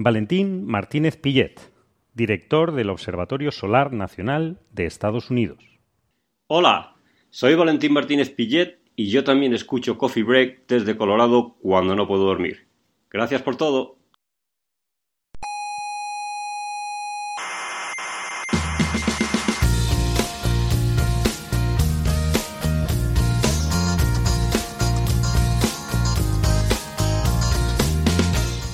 [0.00, 1.72] Valentín Martínez Pillet,
[2.14, 5.58] director del Observatorio Solar Nacional de Estados Unidos.
[6.46, 6.94] Hola.
[7.30, 12.26] Soy Valentín Martínez Pillet y yo también escucho Coffee Break desde Colorado cuando no puedo
[12.26, 12.68] dormir.
[13.10, 13.97] Gracias por todo.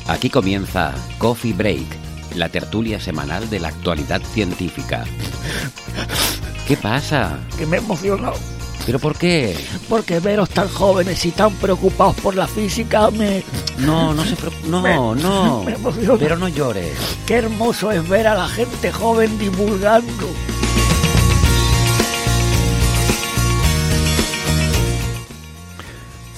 [0.06, 1.86] Aquí comienza Coffee Break,
[2.34, 5.04] la tertulia semanal de la actualidad científica.
[6.68, 7.38] ¿Qué pasa?
[7.58, 8.34] Que me he emocionado.
[8.86, 9.56] ¿Pero por qué?
[9.88, 13.42] Porque veros tan jóvenes y tan preocupados por la física me...
[13.78, 14.68] No, no se preocupe.
[14.68, 15.62] No, Me- no.
[15.64, 16.18] me emociona.
[16.18, 16.92] Pero no llores.
[17.26, 20.26] Qué hermoso es ver a la gente joven divulgando.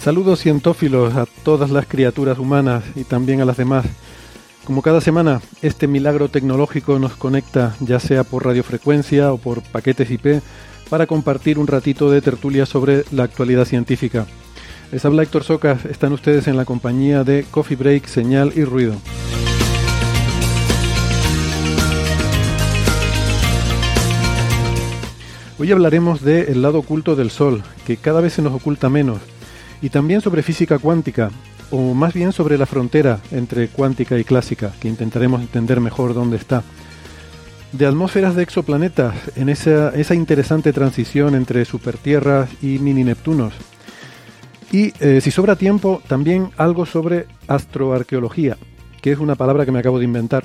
[0.07, 3.85] Saludos cientófilos a todas las criaturas humanas y también a las demás.
[4.63, 10.09] Como cada semana, este milagro tecnológico nos conecta, ya sea por radiofrecuencia o por paquetes
[10.09, 10.43] IP,
[10.89, 14.27] para compartir un ratito de tertulia sobre la actualidad científica.
[14.93, 18.95] Les habla Héctor Socas, están ustedes en la compañía de Coffee Break, Señal y Ruido.
[25.59, 29.19] Hoy hablaremos de lado oculto del Sol, que cada vez se nos oculta menos,
[29.83, 31.31] y también sobre física cuántica,
[31.71, 36.37] o más bien sobre la frontera entre cuántica y clásica, que intentaremos entender mejor dónde
[36.37, 36.63] está.
[37.73, 43.55] De atmósferas de exoplanetas, en esa, esa interesante transición entre supertierras y mini Neptunos.
[44.73, 48.57] Y eh, si sobra tiempo, también algo sobre astroarqueología,
[49.03, 50.45] que es una palabra que me acabo de inventar,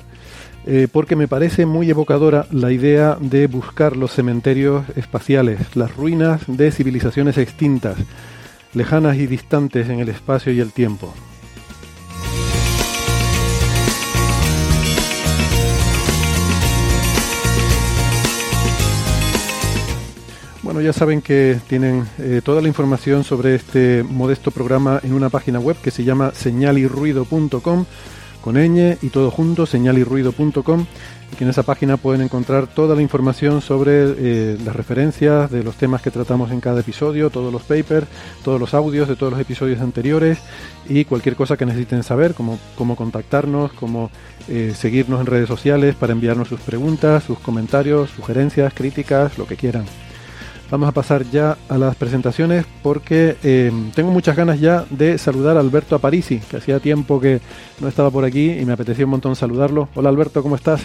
[0.64, 6.42] eh, porque me parece muy evocadora la idea de buscar los cementerios espaciales, las ruinas
[6.46, 7.96] de civilizaciones extintas,
[8.74, 11.12] lejanas y distantes en el espacio y el tiempo.
[20.62, 25.28] Bueno, ya saben que tienen eh, toda la información sobre este modesto programa en una
[25.28, 27.84] página web que se llama señalirruido.com
[28.42, 30.84] con ñ y todo junto, señalirruido.com
[31.36, 35.76] que en esa página pueden encontrar toda la información sobre eh, las referencias de los
[35.76, 38.06] temas que tratamos en cada episodio, todos los papers,
[38.44, 40.38] todos los audios de todos los episodios anteriores
[40.88, 44.10] y cualquier cosa que necesiten saber, como cómo contactarnos, cómo
[44.48, 49.56] eh, seguirnos en redes sociales para enviarnos sus preguntas, sus comentarios, sugerencias, críticas, lo que
[49.56, 49.84] quieran.
[50.72, 55.58] Vamos a pasar ya a las presentaciones porque eh, tengo muchas ganas ya de saludar
[55.58, 57.40] a Alberto Aparici, que hacía tiempo que
[57.78, 59.90] no estaba por aquí y me apetecía un montón saludarlo.
[59.94, 60.80] Hola Alberto, ¿cómo estás?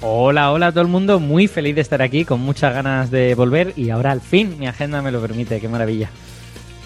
[0.00, 3.34] Hola, hola a todo el mundo, muy feliz de estar aquí, con muchas ganas de
[3.34, 6.08] volver y ahora al fin mi agenda me lo permite, qué maravilla.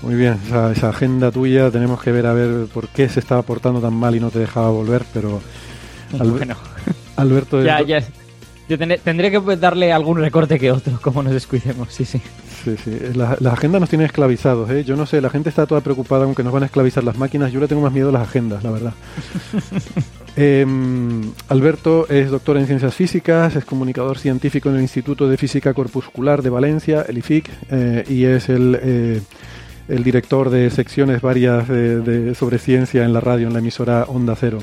[0.02, 3.42] Muy bien, esa, esa agenda tuya tenemos que ver a ver por qué se estaba
[3.42, 5.40] portando tan mal y no te dejaba volver, pero
[6.18, 6.56] Al- Bueno,
[7.14, 8.02] Alberto ya, ya,
[8.68, 12.20] yo tendré, tendré que darle algún recorte que otro, como nos descuidemos, sí, sí.
[12.64, 12.96] Sí, sí.
[13.14, 14.84] La, la agenda nos tiene esclavizados, ¿eh?
[14.84, 17.50] Yo no sé, la gente está toda preocupada aunque nos van a esclavizar las máquinas.
[17.52, 18.94] Yo le tengo más miedo a las agendas, la verdad.
[20.34, 25.74] Em, Alberto es doctor en ciencias físicas, es comunicador científico en el Instituto de Física
[25.74, 29.20] Corpuscular de Valencia, el IFIC, eh, y es el, eh,
[29.88, 34.04] el director de secciones varias de- de- sobre ciencia en la radio, en la emisora
[34.08, 34.60] Onda Cero.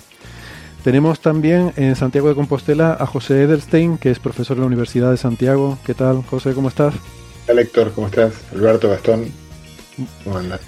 [0.83, 5.11] Tenemos también en Santiago de Compostela a José Edelstein, que es profesor en la Universidad
[5.11, 5.77] de Santiago.
[5.85, 6.53] ¿Qué tal, José?
[6.53, 6.93] ¿Cómo estás?
[7.49, 8.33] Hola Héctor, ¿cómo estás?
[8.53, 9.25] Alberto, Gastón,
[10.23, 10.61] ¿cómo andas?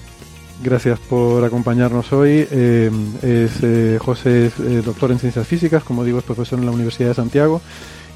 [0.63, 2.47] Gracias por acompañarnos hoy.
[2.51, 6.65] Eh, es, eh, José es eh, doctor en ciencias físicas, como digo, es profesor en
[6.65, 7.62] la Universidad de Santiago.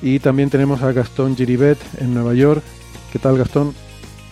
[0.02, 2.62] Y también tenemos a Gastón Giribet en Nueva York.
[3.12, 3.74] ¿Qué tal, Gastón?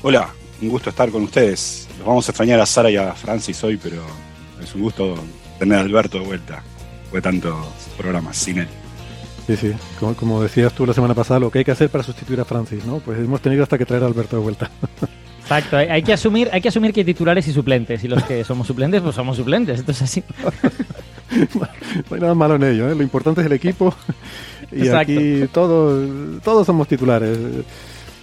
[0.01, 0.29] Hola,
[0.61, 1.87] un gusto estar con ustedes.
[1.97, 4.01] Los vamos a extrañar a Sara y a Francis hoy, pero
[4.61, 5.15] es un gusto
[5.57, 6.63] tener a Alberto de vuelta.
[7.13, 7.55] Fue tantos
[7.95, 8.67] programas sin él.
[9.45, 9.71] Sí, sí.
[9.99, 12.43] Como, como decías tú la semana pasada, lo que hay que hacer para sustituir a
[12.43, 12.97] Francis, ¿no?
[13.01, 14.71] Pues hemos tenido hasta que traer a Alberto de vuelta.
[15.41, 18.23] Exacto, hay, hay que asumir, hay que asumir que hay titulares y suplentes, y los
[18.23, 20.23] que somos suplentes, pues somos suplentes, esto es así.
[22.09, 22.95] no hay nada malo en ello, ¿eh?
[22.95, 23.93] Lo importante es el equipo.
[24.71, 25.13] Y Exacto.
[25.13, 27.37] aquí todos, todos somos titulares.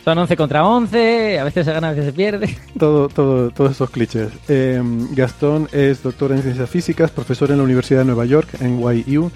[0.05, 2.57] Son 11 contra 11, a veces se gana, a veces se pierde.
[2.79, 4.31] Todo, todo, todos esos clichés.
[4.49, 8.81] Eh, Gastón es doctor en ciencias físicas, profesor en la Universidad de Nueva York, en
[8.81, 9.31] NYU,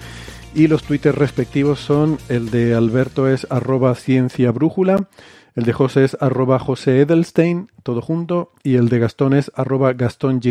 [0.55, 5.07] y los twitters respectivos son el de Alberto es arroba ciencia brújula,
[5.55, 9.93] el de José es arroba José Edelstein, todo junto, y el de Gastón es arroba
[9.93, 10.41] Gastón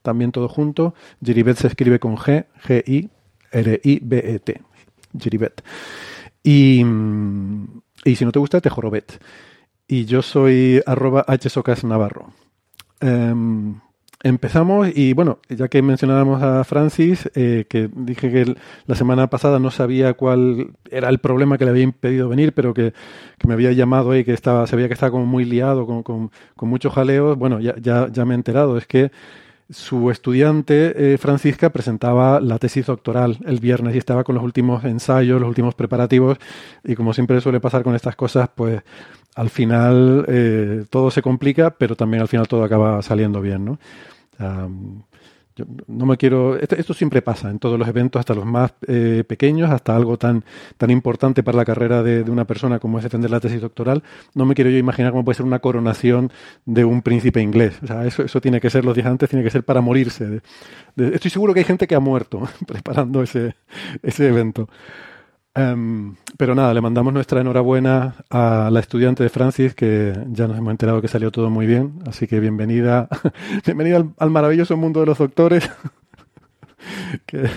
[0.00, 0.94] también todo junto.
[1.22, 4.62] Giribet se escribe con G, G-I-R-I-B-E-T.
[5.18, 5.62] Giribet.
[6.42, 6.82] Y,
[8.04, 9.20] y si no te gusta, te jorobet.
[9.88, 12.32] Y yo soy arroba hsocas navarro.
[13.00, 13.80] Em,
[14.22, 18.56] empezamos y bueno, ya que mencionábamos a Francis, eh, que dije que
[18.86, 22.74] la semana pasada no sabía cuál era el problema que le había impedido venir, pero
[22.74, 22.94] que,
[23.38, 26.30] que me había llamado y que estaba, se que estaba como muy liado, con, con,
[26.56, 29.12] con muchos jaleos, bueno, ya, ya, ya me he enterado, es que
[29.68, 34.84] su estudiante eh, Francisca presentaba la tesis doctoral el viernes y estaba con los últimos
[34.84, 36.38] ensayos, los últimos preparativos
[36.84, 38.82] y como siempre suele pasar con estas cosas, pues
[39.36, 43.78] al final eh, todo se complica, pero también al final todo acaba saliendo bien, ¿no?
[44.36, 44.66] Sea,
[45.56, 46.56] yo no me quiero.
[46.58, 50.44] Esto, siempre pasa en todos los eventos, hasta los más eh, pequeños, hasta algo tan,
[50.76, 54.02] tan importante para la carrera de, de una persona como es defender la tesis doctoral.
[54.34, 56.30] No me quiero yo imaginar cómo puede ser una coronación
[56.66, 57.78] de un príncipe inglés.
[57.82, 60.42] O sea, eso, eso tiene que ser los días antes, tiene que ser para morirse.
[60.96, 63.56] Estoy seguro que hay gente que ha muerto preparando ese,
[64.02, 64.68] ese evento.
[65.56, 70.58] Em, pero nada, le mandamos nuestra enhorabuena a la estudiante de Francis, que ya nos
[70.58, 71.98] hemos enterado que salió todo muy bien.
[72.06, 73.08] Así que bienvenida,
[73.64, 75.68] bienvenida al, al maravilloso mundo de los doctores.
[77.26, 77.48] Que-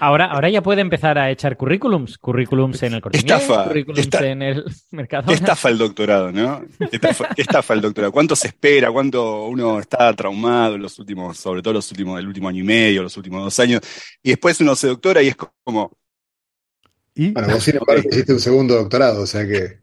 [0.00, 2.16] Ahora, ahora ya puede empezar a echar currículums.
[2.18, 5.28] Currículums en el Corte Inglés, Estafa, currículums esta- en el mercado.
[5.28, 6.62] ¿Qué estafa el doctorado, no?
[6.78, 8.10] ¿Qué estafa, qué estafa el doctorado?
[8.12, 8.90] ¿Cuánto se espera?
[8.90, 12.66] ¿Cuánto uno está traumado en los últimos, sobre todo los últimos, el último año y
[12.66, 13.80] medio, los últimos dos años?
[14.22, 15.92] Y después uno se doctora y es como,
[17.20, 19.78] y Bueno, vos sin embargo hiciste un segundo doctorado, o sea que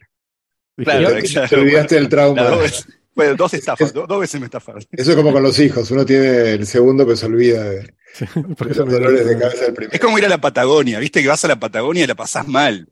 [0.76, 2.42] claro, te, claro, te olvidaste del trauma.
[2.42, 4.84] las dos veces, bueno, dos estafas, dos, dos veces me estafaron.
[4.92, 8.26] Eso es como con los hijos, uno tiene el segundo pero se olvida de, sí,
[8.58, 9.94] porque de los dolores de cabeza del primero.
[9.94, 11.22] Es como ir a la Patagonia, ¿viste?
[11.22, 12.90] Que vas a la Patagonia y la pasás mal.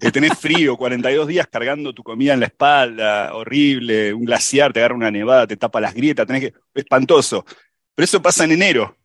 [0.00, 4.78] Que tenés frío, 42 días cargando tu comida en la espalda, horrible, un glaciar, te
[4.78, 6.54] agarra una nevada, te tapa las grietas, tenés que.
[6.74, 7.44] espantoso.
[7.94, 8.96] Pero eso pasa en enero.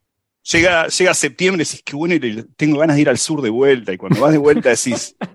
[0.43, 3.49] Llega, llega septiembre y decís, qué bueno, y tengo ganas de ir al sur de
[3.49, 3.93] vuelta.
[3.93, 5.15] Y cuando vas de vuelta decís,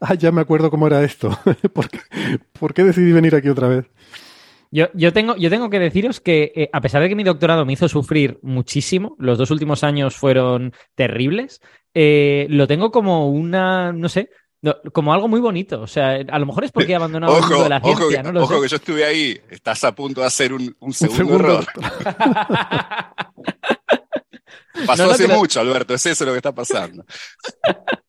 [0.00, 1.30] Ah, ya me acuerdo cómo era esto.
[1.72, 1.98] ¿Por qué,
[2.58, 3.86] por qué decidí venir aquí otra vez?
[4.70, 7.66] Yo, yo, tengo, yo tengo que deciros que, eh, a pesar de que mi doctorado
[7.66, 11.60] me hizo sufrir muchísimo, los dos últimos años fueron terribles,
[11.92, 14.30] eh, lo tengo como una, no sé,
[14.62, 15.80] no, como algo muy bonito.
[15.80, 17.96] O sea, a lo mejor es porque he abandonado el mundo ojo, de la ojo,
[17.96, 18.62] ciencia, que, no lo ojo sé.
[18.62, 21.66] que yo estuve ahí, estás a punto de hacer un, un segundo, segundo error.
[24.86, 27.04] Pasó No, no, hace mucho, Alberto, es eso lo que está pasando.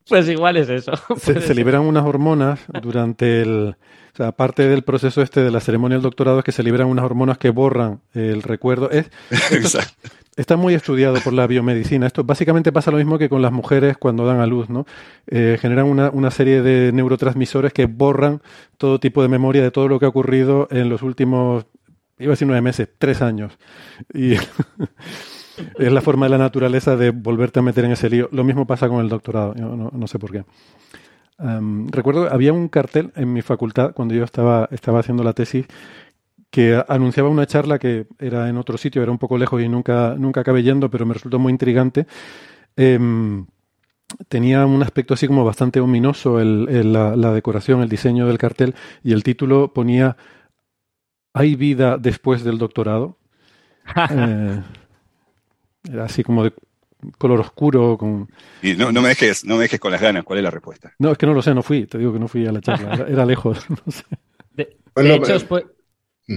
[0.07, 0.91] Pues igual es eso.
[1.21, 3.77] Se, liberan unas hormonas durante el...
[4.13, 6.87] O sea, aparte del proceso este de la ceremonia del doctorado es que se liberan
[6.87, 8.89] unas hormonas que borran el recuerdo.
[8.91, 9.09] Es,
[9.51, 10.09] Exacto.
[10.37, 12.07] Está muy estudiado por la biomedicina.
[12.07, 14.85] Esto básicamente pasa lo mismo que con las mujeres cuando dan a luz, ¿no?
[15.27, 18.41] Eh, generan una, una serie de neurotransmisores que borran
[18.77, 21.65] todo tipo de memoria de todo lo que ha ocurrido en los últimos,
[22.17, 23.57] iba a decir nueve meses, tres años.
[24.13, 24.33] Y
[25.77, 28.29] es la forma de la naturaleza de volverte a meter en ese lío.
[28.31, 29.53] Lo mismo pasa con el doctorado.
[29.55, 30.45] No, no sé por qué.
[31.41, 35.65] Um, recuerdo, había un cartel en mi facultad cuando yo estaba, estaba haciendo la tesis
[36.51, 40.15] que anunciaba una charla que era en otro sitio, era un poco lejos y nunca,
[40.17, 42.07] nunca acabé yendo, pero me resultó muy intrigante.
[42.75, 43.47] Em,
[44.29, 48.37] tenía un aspecto así como bastante ominoso el, el- la, la decoración, el diseño del
[48.37, 50.17] cartel, y el título ponía
[51.33, 53.17] ¿Hay vida después del doctorado?
[54.11, 54.61] Eh,
[55.91, 56.53] era así como de
[57.17, 58.29] color oscuro, con...
[58.61, 60.93] Y no, no me dejes, no me dejes con las ganas, ¿cuál es la respuesta?
[60.99, 62.61] No, es que no lo sé, no fui, te digo que no fui a la
[62.61, 63.65] charla, era, era lejos.
[63.69, 64.03] no sé.
[64.53, 65.71] De, Bueno, de hecho, pero-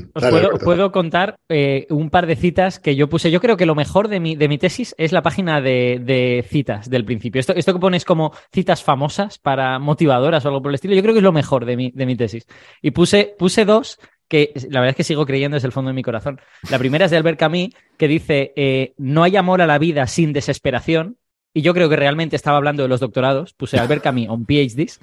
[0.00, 0.64] os, Mm, os dale, puedo, Alberto.
[0.64, 3.30] puedo contar eh, un par de citas que yo puse.
[3.30, 6.44] Yo creo que lo mejor de mi, de mi tesis es la página de, de
[6.48, 7.40] citas del principio.
[7.40, 11.02] Esto, esto que pones como citas famosas para motivadoras o algo por el estilo, yo
[11.02, 12.46] creo que es lo mejor de mi, de mi tesis.
[12.82, 13.98] Y puse, puse dos
[14.28, 16.40] que la verdad es que sigo creyendo desde el fondo de mi corazón.
[16.70, 20.06] La primera es de Albert Camus, que dice, eh, no hay amor a la vida
[20.06, 21.18] sin desesperación.
[21.56, 23.52] Y yo creo que realmente estaba hablando de los doctorados.
[23.54, 24.98] Puse Albert Camus on PhDs,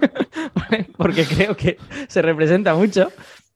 [0.96, 1.76] porque creo que
[2.08, 3.10] se representa mucho.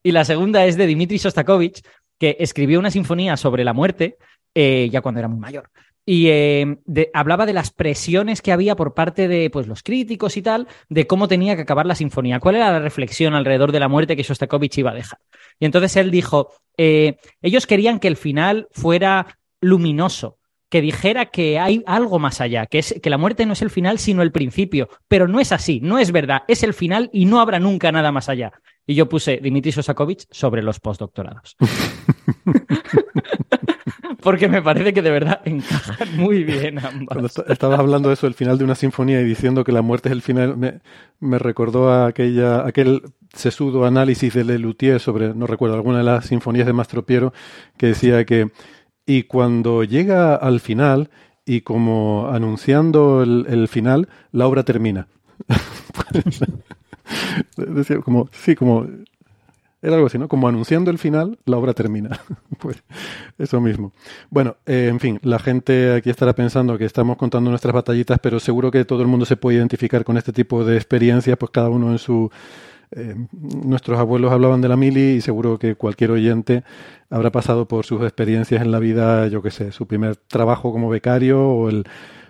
[0.06, 1.82] Y la segunda es de Dmitri Shostakovich,
[2.16, 4.18] que escribió una sinfonía sobre la muerte
[4.54, 5.68] eh, ya cuando era muy mayor.
[6.06, 6.78] Y eh,
[7.12, 11.08] hablaba de las presiones que había por parte de pues, los críticos y tal, de
[11.08, 14.22] cómo tenía que acabar la sinfonía, cuál era la reflexión alrededor de la muerte que
[14.22, 15.18] Shostakovich iba a dejar.
[15.58, 20.38] Y entonces él dijo, eh, ellos querían que el final fuera luminoso,
[20.76, 23.70] que dijera que hay algo más allá, que, es, que la muerte no es el
[23.70, 24.90] final, sino el principio.
[25.08, 28.12] Pero no es así, no es verdad, es el final y no habrá nunca nada
[28.12, 28.52] más allá.
[28.86, 31.56] Y yo puse Dimitris Sosakovich sobre los postdoctorados.
[34.20, 37.06] Porque me parece que de verdad encajan muy bien ambas.
[37.06, 40.10] Cuando estabas hablando de eso, el final de una sinfonía y diciendo que la muerte
[40.10, 40.80] es el final, me,
[41.20, 43.00] me recordó a aquella, aquel
[43.32, 47.32] sesudo análisis de Lelutier sobre, no recuerdo, alguna de las sinfonías de Mastropiero,
[47.78, 48.50] que decía que,
[49.06, 51.10] y cuando llega al final,
[51.44, 55.06] y como anunciando el, el final, la obra termina.
[57.56, 58.86] decía, como, sí, como
[59.86, 60.26] era algo así, ¿no?
[60.26, 62.20] Como anunciando el final, la obra termina.
[62.58, 62.82] pues
[63.38, 63.92] eso mismo.
[64.30, 68.40] Bueno, eh, en fin, la gente aquí estará pensando que estamos contando nuestras batallitas, pero
[68.40, 71.68] seguro que todo el mundo se puede identificar con este tipo de experiencias, pues cada
[71.68, 72.30] uno en su...
[72.92, 76.62] Eh, nuestros abuelos hablaban de la mili y seguro que cualquier oyente
[77.10, 80.88] habrá pasado por sus experiencias en la vida, yo qué sé, su primer trabajo como
[80.88, 81.84] becario o el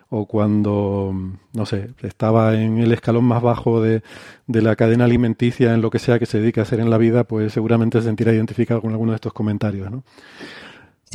[0.08, 1.12] o cuando,
[1.52, 4.02] no sé, estaba en el escalón más bajo de,
[4.46, 6.98] de, la cadena alimenticia en lo que sea que se dedique a hacer en la
[6.98, 10.04] vida, pues seguramente se sentirá identificado con alguno de estos comentarios, ¿no?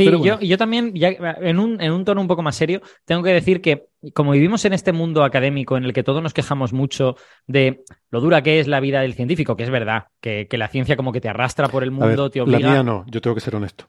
[0.04, 3.24] Sí, yo, yo también, ya en un, en un tono un poco más serio, tengo
[3.24, 6.74] que decir que como vivimos en este mundo académico en el que todos nos quejamos
[6.74, 7.16] mucho
[7.48, 10.68] de lo dura que es la vida del científico, que es verdad, que, que la
[10.68, 12.60] ciencia como que te arrastra por el mundo, te obliga...
[12.60, 13.88] La mía no, yo tengo que ser honesto.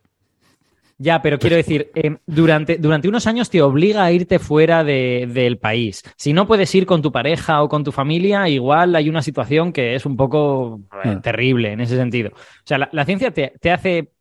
[0.99, 5.28] Ya, pero quiero decir, eh, durante, durante unos años te obliga a irte fuera de,
[5.33, 6.04] del país.
[6.16, 9.73] Si no puedes ir con tu pareja o con tu familia, igual hay una situación
[9.73, 12.31] que es un poco eh, terrible en ese sentido.
[12.35, 14.12] O sea, la, la ciencia te, te hace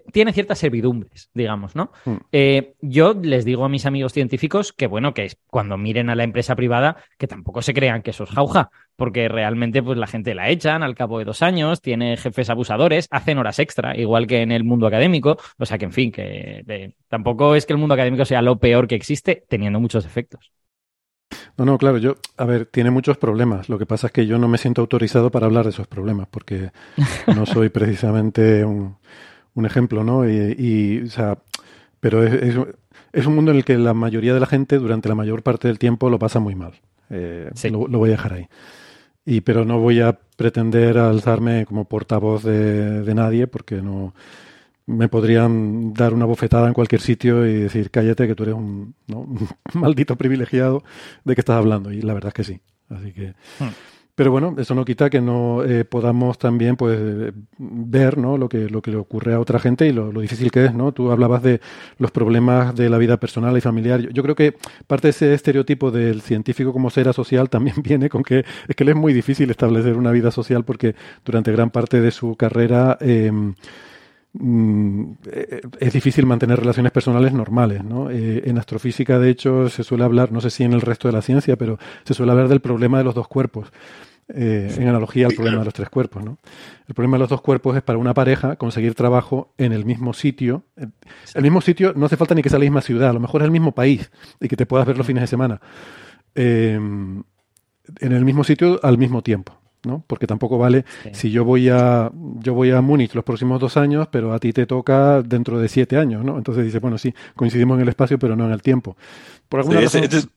[0.00, 1.92] tiene ciertas servidumbres, digamos, ¿no?
[2.04, 2.16] Mm.
[2.32, 6.24] Eh, yo les digo a mis amigos científicos que, bueno, que cuando miren a la
[6.24, 10.34] empresa privada, que tampoco se crean que eso es jauja, porque realmente pues la gente
[10.34, 14.42] la echan al cabo de dos años, tiene jefes abusadores, hacen horas extra, igual que
[14.42, 17.94] en el mundo académico, o sea que, en fin, que tampoco es que el mundo
[17.94, 20.52] académico sea lo peor que existe, teniendo muchos efectos.
[21.56, 23.68] No, no, claro, yo, a ver, tiene muchos problemas.
[23.68, 26.28] Lo que pasa es que yo no me siento autorizado para hablar de esos problemas,
[26.30, 26.70] porque
[27.34, 28.96] no soy precisamente un,
[29.54, 30.28] un ejemplo, ¿no?
[30.28, 31.38] Y, o sea,
[32.00, 32.56] pero es,
[33.12, 35.68] es, un mundo en el que la mayoría de la gente durante la mayor parte
[35.68, 36.72] del tiempo lo pasa muy mal.
[37.10, 38.48] Eh, lo, voy a dejar ahí.
[39.24, 44.14] Y, pero no voy a pretender alzarme como portavoz de, de nadie porque no
[44.86, 48.94] me podrían dar una bofetada en cualquier sitio y decir cállate que tú eres un,
[49.06, 49.20] ¿no?
[49.20, 50.82] un maldito privilegiado
[51.24, 53.68] de que estás hablando y la verdad es que sí así que hmm.
[54.14, 58.36] Pero bueno, eso no quita que no eh, podamos también pues ver ¿no?
[58.36, 60.74] lo, que, lo que le ocurre a otra gente y lo, difícil que es.
[60.74, 60.92] ¿no?
[60.92, 61.62] Tú hablabas de
[61.96, 64.00] los problemas de la vida personal y familiar.
[64.00, 64.54] Yo, creo que
[64.86, 68.84] parte de ese estereotipo del científico como ser asocial también viene con que es que
[68.84, 72.98] le es muy difícil establecer una vida social porque durante gran parte de su carrera...
[73.00, 73.32] Eh,
[74.34, 77.84] Mm, eh, es difícil mantener relaciones personales normales.
[77.84, 78.10] ¿no?
[78.10, 81.12] Eh, en astrofísica, de hecho, se suele hablar, no sé si en el resto de
[81.12, 83.72] la ciencia, pero se suele hablar del problema de los dos cuerpos.
[84.34, 86.24] Eh, en analogía al problema de los tres cuerpos.
[86.24, 86.38] ¿no?
[86.88, 90.14] El problema de los dos cuerpos es para una pareja conseguir trabajo en el mismo
[90.14, 90.64] sitio.
[91.34, 93.42] El mismo sitio no hace falta ni que sea la misma ciudad, a lo mejor
[93.42, 94.10] es el mismo país
[94.40, 95.60] y que te puedas ver los fines de semana.
[96.34, 97.24] en
[98.00, 99.61] el mismo sitio al mismo tiempo.
[99.84, 100.04] ¿No?
[100.06, 102.10] Porque tampoco vale si yo voy a
[102.40, 105.68] yo voy a Múnich los próximos dos años, pero a ti te toca dentro de
[105.68, 106.38] siete años, ¿no?
[106.38, 108.96] Entonces dice, bueno, sí, coincidimos en el espacio, pero no en el tiempo.
[109.48, 110.04] Por alguna razón...
[110.04, 110.28] este, es,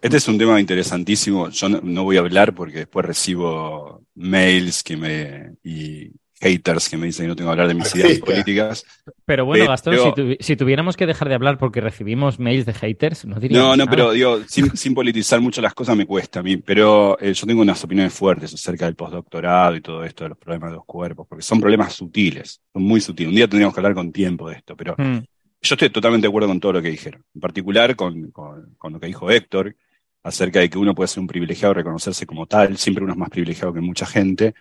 [0.00, 1.48] este, es, un tema interesantísimo.
[1.48, 7.06] Yo no, voy a hablar porque después recibo mails que me y haters que me
[7.06, 8.84] dicen que no tengo que hablar de mis ideas políticas.
[9.24, 9.96] Pero bueno, Gastón,
[10.40, 13.90] si, tuviéramos que dejar de hablar porque recibimos mails de haters, no diríamos No, no,
[13.90, 17.62] pero digo, sin, politizar mucho las cosas me cuesta a mí, pero eh, yo tengo
[17.62, 21.26] unas opiniones fuertes acerca del postdoctorado y todo esto de los problemas de los cuerpos,
[21.28, 23.30] porque son problemas sutiles, son muy sutiles.
[23.30, 25.18] Un día tendríamos que hablar con tiempo de esto, pero hmm.
[25.62, 28.92] yo estoy totalmente de acuerdo con todo lo que dijeron, en particular con, con, con
[28.92, 29.74] lo que dijo Héctor
[30.22, 33.30] acerca de que uno puede ser un privilegiado, reconocerse como tal, siempre uno es más
[33.30, 34.54] privilegiado que mucha gente,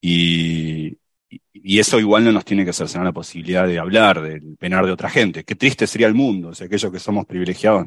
[0.00, 0.98] y,
[1.52, 4.92] y eso igual no nos tiene que cercenar la posibilidad de hablar, del penar de
[4.92, 5.44] otra gente.
[5.44, 7.86] Qué triste sería el mundo, o sea, aquellos que somos privilegiados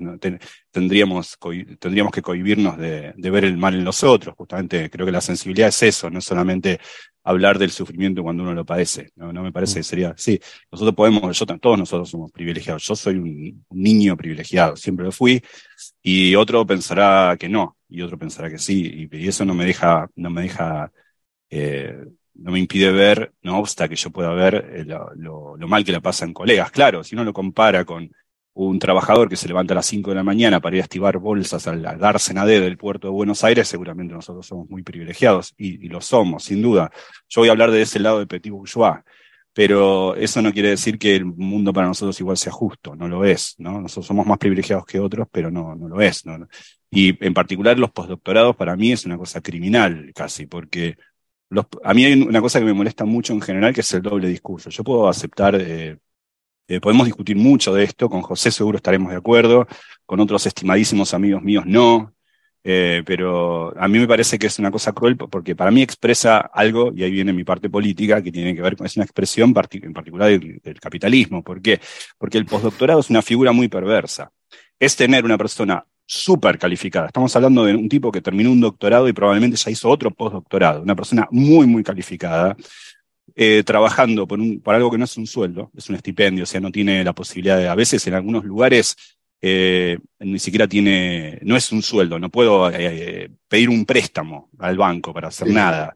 [0.72, 1.38] tendríamos,
[1.80, 4.36] tendríamos que cohibirnos de, ver el mal en los otros.
[4.36, 6.80] Justamente creo que la sensibilidad es eso, no solamente
[7.24, 9.10] hablar del sufrimiento cuando uno lo padece.
[9.16, 10.40] No, me parece que sería, sí,
[10.72, 12.84] nosotros podemos, yo, todos nosotros somos privilegiados.
[12.84, 15.42] Yo soy un, niño privilegiado, siempre lo fui,
[16.02, 20.10] y otro pensará que no, y otro pensará que sí, y, eso no me deja,
[20.16, 20.92] no me deja
[21.50, 25.92] eh, no me impide ver, no obsta que yo pueda ver eh, lo, mal que
[25.92, 26.72] le pasa en colegas.
[26.72, 28.12] Claro, si uno lo compara con
[28.54, 31.18] un trabajador que se levanta a las 5 de la mañana para ir a estivar
[31.18, 36.02] bolsas al, D del puerto de Buenos Aires, seguramente nosotros somos muy privilegiados y, lo
[36.02, 36.92] somos, sin duda.
[37.28, 39.02] Yo voy a hablar de ese lado de Petit Bourgeois.
[39.54, 43.26] pero eso no quiere decir que el mundo para nosotros igual sea justo, no lo
[43.26, 43.82] es, ¿no?
[43.82, 46.48] Nosotros somos más privilegiados que otros, pero no, no lo es, ¿no?
[46.92, 50.98] Y en particular los postdoctorados para mí es una cosa criminal casi, porque
[51.84, 54.28] a mí hay una cosa que me molesta mucho en general, que es el doble
[54.28, 54.70] discurso.
[54.70, 55.98] Yo puedo aceptar, eh,
[56.68, 59.68] eh, podemos discutir mucho de esto, con José seguro estaremos de acuerdo,
[60.06, 62.16] con otros estimadísimos amigos míos no,
[62.68, 66.40] eh, pero a mí me parece que es una cosa cruel porque para mí expresa
[66.40, 69.54] algo, y ahí viene mi parte política, que tiene que ver con, es una expresión
[69.72, 71.44] en particular del, del, capitalismo.
[71.44, 71.80] ¿Por qué?
[72.18, 74.32] Porque el postdoctorado es una figura muy perversa.
[74.80, 77.08] Es tener una persona súper calificada.
[77.08, 80.82] Estamos hablando de un tipo que terminó un doctorado y probablemente ya hizo otro postdoctorado.
[80.82, 82.56] Una persona muy, muy calificada,
[83.36, 86.48] eh, trabajando por, un, por algo que no es un sueldo, es un estipendio, o
[86.48, 88.96] sea, no tiene la posibilidad de, a veces en algunos lugares
[89.42, 94.78] eh, ni siquiera tiene, no es un sueldo, no puedo eh, pedir un préstamo al
[94.78, 95.96] banco para hacer nada.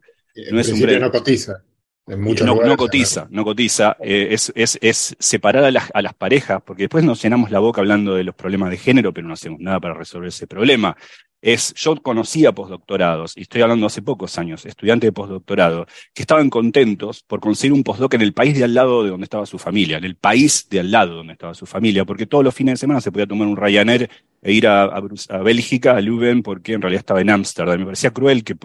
[0.50, 1.62] no es un no cotiza.
[2.06, 3.96] No, no, cotiza, no cotiza.
[4.00, 7.58] Eh, es, es, es, separar a las, a las, parejas, porque después nos llenamos la
[7.58, 10.96] boca hablando de los problemas de género, pero no hacemos nada para resolver ese problema
[11.42, 16.50] es, yo conocía postdoctorados, y estoy hablando hace pocos años, estudiantes de postdoctorado, que estaban
[16.50, 19.58] contentos por conseguir un postdoc en el país de al lado de donde estaba su
[19.58, 22.74] familia, en el país de al lado donde estaba su familia, porque todos los fines
[22.74, 24.10] de semana se podía tomar un Ryanair
[24.42, 27.78] e ir a, a, Bélgica, a Leuven, porque en realidad estaba en Ámsterdam.
[27.78, 28.56] Me parecía cruel que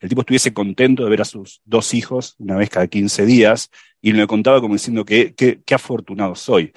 [0.00, 3.70] el tipo estuviese contento de ver a sus dos hijos una vez cada 15 días,
[4.00, 6.72] y me contaba como diciendo que qué afortunado soy.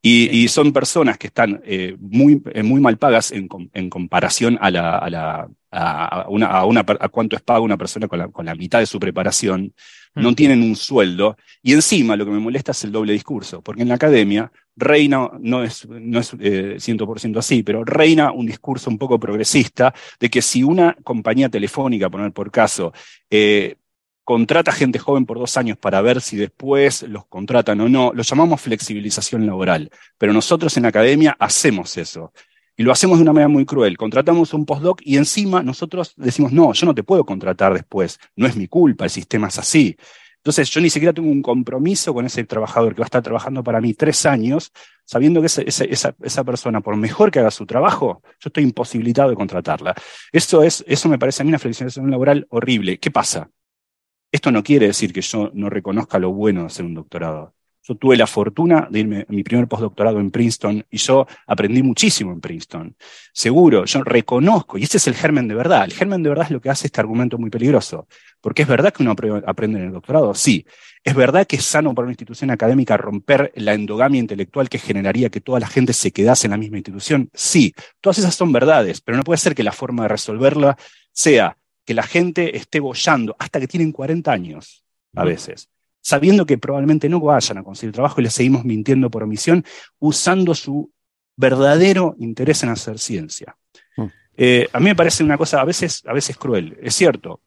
[0.00, 4.70] Y, son personas que están eh, muy, eh, muy mal pagas en, en comparación a,
[4.70, 8.28] la, a, la, a, una, a, una, a cuánto es paga una persona con la,
[8.28, 9.74] con la mitad de su preparación,
[10.14, 11.36] no tienen un sueldo.
[11.62, 15.30] Y encima lo que me molesta es el doble discurso, porque en la academia reina,
[15.40, 20.30] no es, no es eh, 100% así, pero reina un discurso un poco progresista de
[20.30, 22.92] que si una compañía telefónica, poner por caso,
[23.28, 23.74] eh,
[24.28, 28.12] contrata gente joven por dos años para ver si después los contratan o no.
[28.12, 32.34] Lo llamamos flexibilización laboral, pero nosotros en la academia hacemos eso.
[32.76, 33.96] Y lo hacemos de una manera muy cruel.
[33.96, 38.20] Contratamos un postdoc y encima nosotros decimos, no, yo no te puedo contratar después.
[38.36, 39.96] No es mi culpa, el sistema es así.
[40.36, 43.64] Entonces yo ni siquiera tengo un compromiso con ese trabajador que va a estar trabajando
[43.64, 44.72] para mí tres años,
[45.06, 49.30] sabiendo que esa, esa, esa persona, por mejor que haga su trabajo, yo estoy imposibilitado
[49.30, 49.94] de contratarla.
[50.30, 52.98] Eso, es, eso me parece a mí una flexibilización laboral horrible.
[52.98, 53.48] ¿Qué pasa?
[54.30, 57.54] Esto no quiere decir que yo no reconozca lo bueno de hacer un doctorado.
[57.82, 61.82] Yo tuve la fortuna de irme a mi primer postdoctorado en Princeton y yo aprendí
[61.82, 62.94] muchísimo en Princeton.
[63.32, 65.86] Seguro, yo reconozco, y este es el germen de verdad.
[65.86, 68.06] El germen de verdad es lo que hace este argumento muy peligroso.
[68.42, 70.66] Porque es verdad que uno aprende en el doctorado, sí.
[71.02, 75.30] Es verdad que es sano para una institución académica romper la endogamia intelectual que generaría
[75.30, 77.74] que toda la gente se quedase en la misma institución, sí.
[78.02, 80.76] Todas esas son verdades, pero no puede ser que la forma de resolverla
[81.10, 81.56] sea
[81.88, 85.70] que la gente esté bollando hasta que tienen 40 años, a veces,
[86.02, 89.64] sabiendo que probablemente no vayan a conseguir trabajo y les seguimos mintiendo por omisión,
[89.98, 90.92] usando su
[91.34, 93.56] verdadero interés en hacer ciencia.
[93.96, 94.04] Mm.
[94.36, 96.76] Eh, a mí me parece una cosa a veces, a veces cruel.
[96.82, 97.40] Es cierto,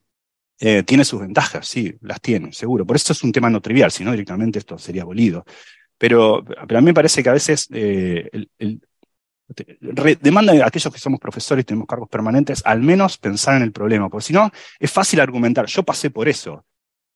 [0.60, 2.84] eh, tiene sus ventajas, sí, las tiene, seguro.
[2.84, 5.46] Por eso es un tema no trivial, si no directamente esto sería abolido.
[6.00, 8.28] Pero, pero a mí me parece que a veces eh,
[8.58, 8.82] el,
[10.22, 13.72] demanda a aquellos que somos profesores y tenemos cargos permanentes al menos pensar en el
[13.72, 16.66] problema, porque si no, es fácil argumentar, yo pasé por eso,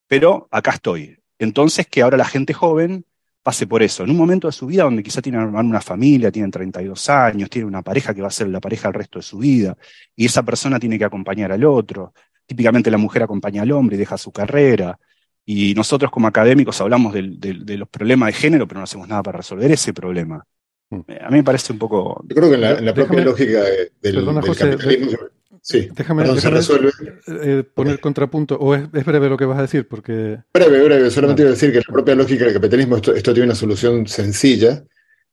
[0.08, 1.18] pero acá estoy.
[1.40, 3.06] Entonces, que ahora la gente joven
[3.44, 6.50] pase por eso, en un momento de su vida donde quizá tienen una familia, tienen
[6.50, 9.38] 32 años, tienen una pareja que va a ser la pareja el resto de su
[9.38, 9.78] vida,
[10.16, 12.14] y esa persona tiene que acompañar al otro.
[12.48, 14.98] Típicamente la mujer acompaña al hombre y deja su carrera.
[15.46, 19.38] Y nosotros como académicos hablamos de los problemas de género, pero no hacemos nada para
[19.38, 20.44] resolver ese problema.
[21.22, 22.24] A mí me parece un poco.
[22.28, 25.18] Yo creo que en la, propia lógica del, perdona, José, capitalismo.
[25.66, 30.38] Sí, déjame, eh, poner contrapunto, o es, breve lo que vas a decir, porque...
[30.54, 33.46] Breve, breve, solamente iba a decir que en la propia lógica del capitalismo esto, tiene
[33.46, 34.84] una solución sencilla,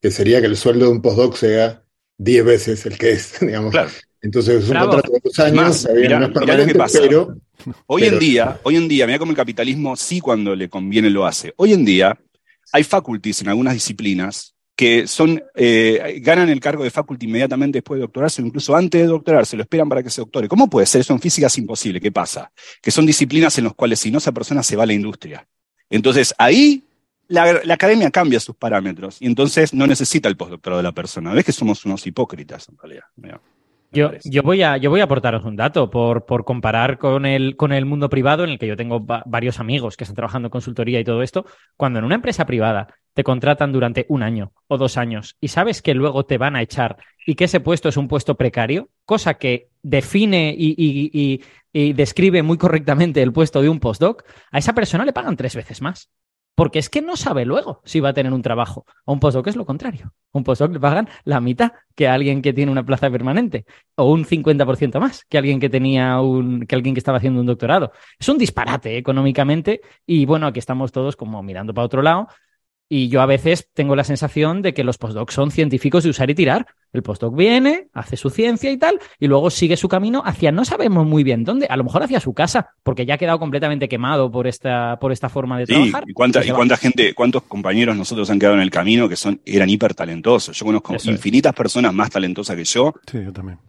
[0.01, 1.83] que sería que el sueldo de un postdoc sea
[2.16, 3.72] 10 veces el que es, digamos.
[3.72, 3.90] Claro.
[4.22, 7.37] Entonces es un contrato de dos años, no es permanente, pero...
[7.87, 11.27] Hoy en día, hoy en día, mira cómo el capitalismo sí cuando le conviene lo
[11.27, 11.53] hace.
[11.57, 12.18] Hoy en día
[12.72, 17.98] hay faculties en algunas disciplinas que son, eh, ganan el cargo de faculty inmediatamente después
[17.98, 20.48] de doctorarse o incluso antes de doctorarse, lo esperan para que se doctore.
[20.48, 21.02] ¿Cómo puede ser?
[21.02, 22.00] Eso en física es imposible.
[22.00, 22.50] ¿Qué pasa?
[22.80, 25.46] Que son disciplinas en las cuales si no esa persona se va a la industria.
[25.90, 26.85] Entonces ahí
[27.28, 31.32] la, academia cambia sus parámetros y entonces no necesita el postdoctorado de la persona.
[31.32, 33.04] ¿Ves que somos unos hipócritas en realidad?
[33.90, 37.56] Yo, yo, voy a, yo voy a aportaros un dato por, por comparar con el,
[37.56, 40.50] con el mundo privado en el que yo tengo varios amigos que están trabajando en
[40.50, 41.44] consultoría y todo esto.
[41.76, 45.83] Cuando en una empresa privada te contratan durante un año o dos años y sabes
[45.83, 46.96] que luego te van a echar
[47.27, 53.22] y que ese puesto es un puesto precario, cosa que define y, describe muy correctamente
[53.22, 56.11] el puesto de un postdoc, a esa persona le pagan tres veces más.
[56.55, 58.85] porque es que no sabe luego si va a tener un trabajo.
[59.07, 60.12] A un postdoc es lo contrario.
[60.35, 63.64] A un postdoc le pagan la mitad que a alguien que tiene una plaza permanente
[63.94, 67.46] o un 50% más que alguien que tenía un que alguien que estaba haciendo un
[67.46, 67.92] doctorado.
[68.18, 72.29] Es un disparate económicamente y bueno, aquí estamos todos como mirando para otro lado
[72.94, 76.28] y yo a veces tengo la sensación de que los postdocs son científicos de usar
[76.28, 76.66] y tirar.
[76.92, 80.62] El postdoc viene, hace su ciencia y tal, y luego sigue su camino hacia no
[80.66, 83.88] sabemos muy bien dónde, a lo mejor hacia su casa, porque ya ha quedado completamente
[83.88, 86.05] quemado por esta, por esta forma de trabajar.
[86.07, 89.40] ¿Y cuánta, y, cuánta gente, cuántos compañeros nosotros han quedado en el camino que son,
[89.46, 90.55] eran hiper talentosos?
[90.55, 92.92] Yo conozco infinitas personas más talentosas que yo,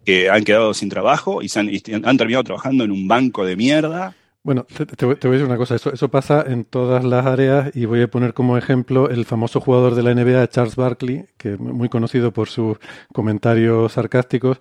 [0.04, 3.56] que han quedado sin trabajo y, han, y han terminado trabajando en un banco de
[3.56, 7.74] mierda bueno, te, voy a decir una cosa, eso, eso pasa en todas las áreas
[7.74, 11.56] y voy a poner como ejemplo el famoso jugador de la NBA, Charles Barkley, que
[11.56, 12.76] muy conocido por sus
[13.14, 14.58] comentarios sarcásticos,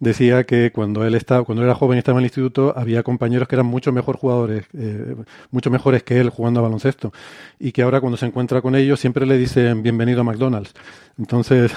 [0.00, 3.46] decía que cuando él estaba, cuando era joven y estaba en el instituto, había compañeros
[3.46, 5.14] que eran mucho mejor jugadores, eh,
[5.50, 7.12] mucho mejores que él jugando a baloncesto,
[7.58, 10.72] y que ahora cuando se encuentra con ellos siempre le dicen bienvenido a McDonald's.
[11.18, 11.72] Entonces,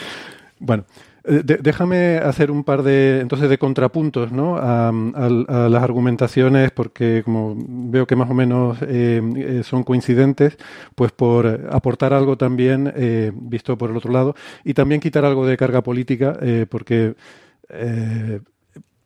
[0.60, 0.84] bueno.
[1.24, 4.56] Eh, déjame hacer un par de entonces de contrapuntos ¿no?
[4.56, 10.56] a, las argumentaciones porque como veo que más o menos eh, eh, son coincidentes
[10.96, 12.92] pues por aportar algo también
[13.36, 16.36] visto por el otro lado y también quitar algo de carga política
[16.68, 17.14] porque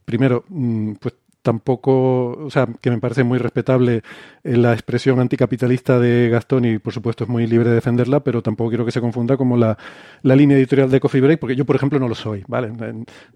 [0.06, 1.14] primero mm, pues
[1.46, 4.02] tampoco, o sea, que me parece muy respetable
[4.42, 8.42] eh, la expresión anticapitalista de Gastón y por supuesto es muy libre de defenderla, pero
[8.42, 9.78] tampoco quiero que se confunda como la,
[10.24, 12.72] línea editorial de Coffee Break, porque yo, por ejemplo, no lo soy, ¿vale?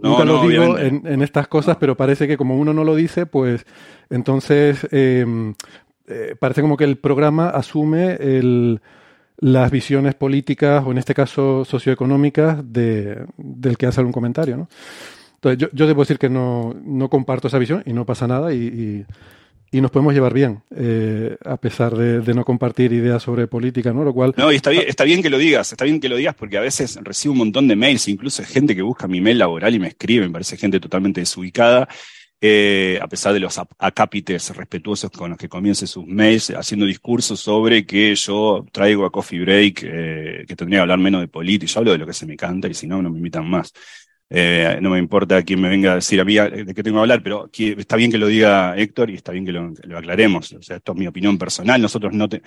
[0.00, 3.64] Nunca lo digo en, estas cosas, pero parece que como uno no lo dice, pues
[4.10, 5.54] entonces em,
[6.08, 8.80] eh, parece como que el programa asume el
[9.38, 14.68] las visiones políticas o en este caso socioeconómicas de, del que hace algún comentario, ¿no?
[15.42, 16.74] Entonces, yo, debo decir que no,
[17.10, 19.06] comparto esa visión y no pasa nada y,
[19.72, 24.04] nos podemos llevar bien, eh, a pesar de, no compartir ideas sobre política, ¿no?
[24.04, 24.34] Lo cual...
[24.36, 26.58] No, y está bien, está bien que lo digas, está bien que lo digas porque
[26.58, 29.78] a veces recibo un montón de mails, incluso gente que busca mi mail laboral y
[29.78, 31.88] me escribe, me parece gente totalmente desubicada.
[32.42, 37.38] Eh, a pesar de los acápites respetuosos con los que comience sus mails, haciendo discursos
[37.38, 41.70] sobre que yo traigo a Coffee Break, eh, que tendría que hablar menos de política,
[41.70, 43.72] yo hablo de lo que se me canta y si no, no me invitan más.
[44.32, 47.50] Eh, no me importa quién me venga a decir de qué tengo que hablar, pero
[47.52, 50.52] está bien que lo diga Héctor y está bien que lo, aclaremos.
[50.52, 51.82] O sea, esto es mi opinión personal.
[51.82, 52.42] Nosotros no te,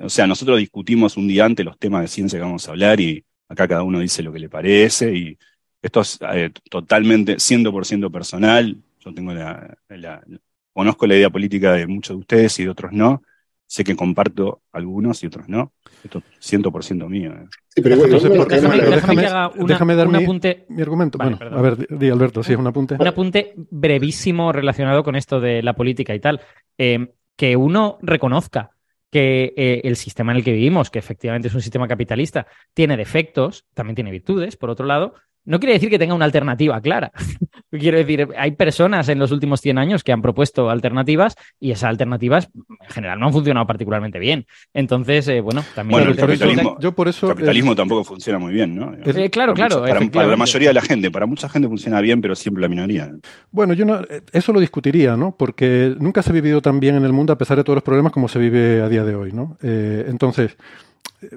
[0.00, 3.00] o sea, nosotros discutimos un día antes los temas de ciencia que vamos a hablar
[3.00, 5.38] y acá cada uno dice lo que le parece y
[5.82, 8.76] esto es eh, totalmente 100% personal.
[9.00, 9.76] Yo tengo la,
[10.72, 13.22] conozco la idea política de muchos de ustedes y de otros no.
[13.70, 15.74] Sé que comparto algunos y otros no.
[16.02, 17.32] Esto es 100% mío.
[17.32, 17.46] Eh.
[17.68, 20.64] Sí, pero déjame, dar un mi, apunte.
[20.70, 21.18] Mi argumento.
[21.18, 22.96] bueno, a ver, di Alberto, sí, es un apunte.
[22.98, 26.40] Un apunte brevísimo relacionado con esto de la política y tal.
[26.78, 28.70] Eh, que uno reconozca
[29.10, 32.96] que eh, el sistema en el que vivimos, que efectivamente es un sistema capitalista, tiene
[32.96, 35.14] defectos, también tiene virtudes, por otro lado,
[35.48, 37.10] no quiere decir que tenga una alternativa clara.
[37.70, 41.84] Quiero decir, hay personas en los últimos 100 años que han propuesto alternativas y esas
[41.84, 44.46] alternativas en general no han funcionado particularmente bien.
[44.74, 46.00] Entonces, eh, bueno, también...
[46.00, 48.92] Bueno, el capitalismo, yo por eso, capitalismo tampoco funciona muy bien, ¿no?
[48.94, 49.82] Eh, claro, claro.
[49.82, 53.10] para, la mayoría de la gente, para mucha gente funciona bien, pero siempre la minoría.
[53.50, 54.00] Bueno, yo no,
[54.32, 55.34] eso lo discutiría, ¿no?
[55.36, 57.84] Porque nunca se ha vivido tan bien en el mundo a pesar de todos los
[57.84, 59.56] problemas como se vive a día de hoy, ¿no?
[59.62, 60.56] Eh, entonces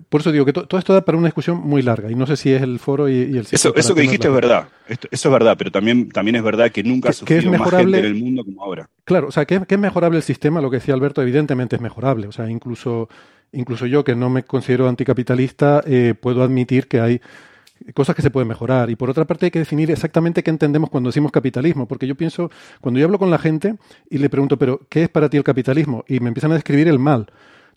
[0.10, 2.38] por eso digo que todo esto da para una discusión muy larga y no sé
[2.38, 5.56] si es el foro y, el Eso, eso que dijiste es verdad, eso es verdad,
[5.58, 8.64] pero también, también es verdad que nunca ha sufrido más gente en el mundo como
[8.64, 8.90] ahora.
[9.04, 12.28] Claro, o sea, que, es mejorable el sistema, lo que decía Alberto, evidentemente es mejorable.
[12.28, 13.10] O sea, incluso,
[13.52, 17.22] incluso yo que no me considero anticapitalista, eh, puedo admitir que hay
[17.94, 18.90] cosas que se pueden mejorar.
[18.90, 22.16] Y por otra parte hay que definir exactamente qué entendemos cuando decimos capitalismo, porque yo
[22.16, 23.76] pienso, cuando yo hablo con la gente
[24.10, 26.06] y le pregunto, pero ¿qué es para ti el capitalismo?
[26.08, 27.28] Y me empiezan a describir el mal.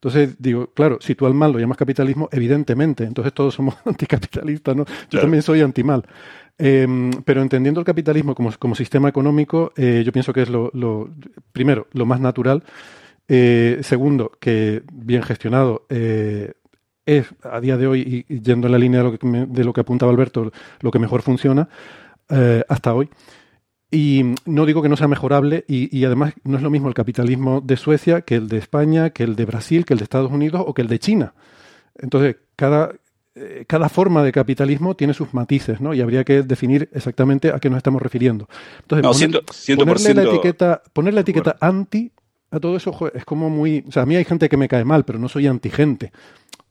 [0.04, 4.76] Entonces digo, claro, si tú al mal lo llamas capitalismo, evidentemente, entonces todos somos anticapitalistas,
[4.76, 4.84] ¿no?
[5.08, 6.04] Yo también soy antimal.
[6.58, 6.86] Eh,
[7.24, 11.08] pero entendiendo el capitalismo como, como sistema económico, eh, yo pienso que es lo, lo
[11.52, 12.62] primero, lo más natural.
[13.28, 16.52] Eh, segundo, que bien gestionado eh,
[17.06, 19.72] es a día de hoy, y, yendo en la línea de lo que, de lo
[19.72, 21.66] que apuntaba Alberto, lo que mejor funciona
[22.68, 23.08] hasta hoy.
[23.94, 27.60] Y no digo que no sea mejorable y, además no es lo mismo el capitalismo
[27.60, 30.64] de Suecia que el de España, que el de Brasil, que el de Estados Unidos
[30.66, 31.32] o que el de China.
[31.96, 32.92] Entonces, cada,
[33.36, 35.94] eh, cada forma de capitalismo tiene sus matices, ¿no?
[35.94, 38.48] Y habría que definir exactamente a qué nos estamos refiriendo.
[38.82, 39.38] Entonces,
[39.76, 42.10] ponerle, la etiqueta, poner la etiqueta anti
[42.50, 43.84] a todo eso es como muy...
[43.88, 46.12] O sea, a mí hay gente que me cae mal, pero no soy antigente.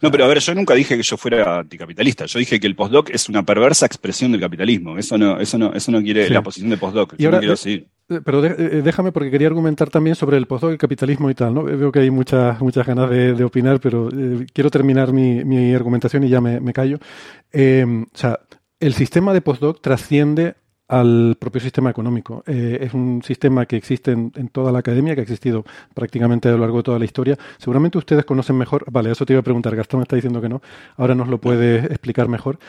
[0.03, 2.25] No, pero a ver, yo nunca dije que yo fuera anticapitalista.
[2.25, 4.97] Yo dije que el postdoc es una perversa expresión del capitalismo.
[4.97, 7.15] Eso no, eso no, eso no quiere la posición de postdoc.
[7.17, 7.87] Y ahora, quiero decir.
[8.09, 11.53] Eh, pero eh, déjame porque quería argumentar también sobre el postdoc, el capitalismo y tal.
[11.53, 11.63] ¿no?
[11.63, 14.09] Veo que hay muchas, muchas ganas de, opinar, pero
[14.51, 16.97] quiero terminar mi, argumentación y ya me, callo.
[16.97, 18.41] o sea,
[18.81, 20.55] el sistema de postdoc trasciende
[20.99, 22.43] al propio sistema económico.
[22.45, 26.59] es un sistema que existe en, toda la academia, que ha existido prácticamente a lo
[26.59, 27.37] largo de toda la historia.
[27.57, 28.85] Seguramente ustedes conocen mejor.
[28.91, 29.75] Vale, eso te iba a preguntar.
[29.75, 30.61] Gastón está diciendo que no.
[30.97, 32.59] Ahora nos lo puede explicar mejor.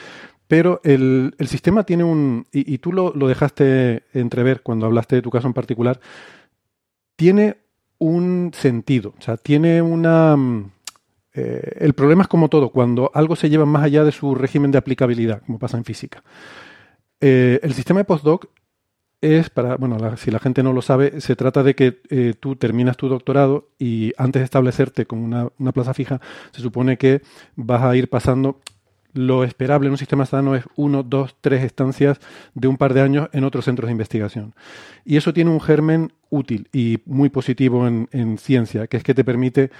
[0.46, 5.46] Pero el, sistema tiene un, y, tú lo, dejaste entrever cuando hablaste de tu caso
[5.46, 6.00] en particular,
[7.16, 7.56] tiene
[7.98, 10.36] un sentido, o sea, tiene una...
[10.36, 10.70] Mm,
[11.36, 14.70] eh, el problema es como todo, cuando algo se lleva más allá de su régimen
[14.70, 16.22] de aplicabilidad, como pasa en física.
[17.20, 18.48] Eh, el sistema de postdoc
[19.24, 22.56] es para, bueno, si la gente no lo sabe, se trata de que eh, tú
[22.56, 26.20] terminas tu doctorado y antes de establecerte con una, plaza fija,
[26.52, 27.22] se supone que
[27.56, 28.60] vas a ir pasando
[29.14, 32.18] lo esperable en un sistema sano es uno, dos, tres estancias
[32.54, 34.54] de un par de años en otros centros de investigación.
[35.04, 39.22] Y eso tiene un germen útil y muy positivo en, ciencia, que es que te
[39.22, 39.70] permite,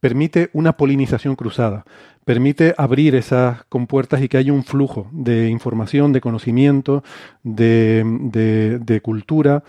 [0.00, 1.84] permite una polinización cruzada,
[2.24, 7.04] permite abrir esas compuertas y que haya un flujo de información, de conocimiento,
[7.42, 9.62] de, cultura.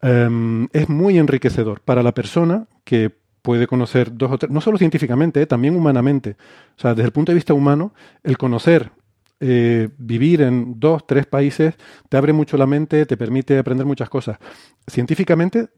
[0.00, 3.12] Em, es muy enriquecedor para la persona que
[3.42, 6.36] puede conocer dos o tres, no solo científicamente, eh, también humanamente.
[6.76, 8.90] O sea, desde el punto de vista humano, el conocer,
[9.40, 11.74] eh, vivir en dos, tres países,
[12.08, 14.38] te abre mucho la mente, te permite aprender muchas cosas.
[14.86, 15.68] Científicamente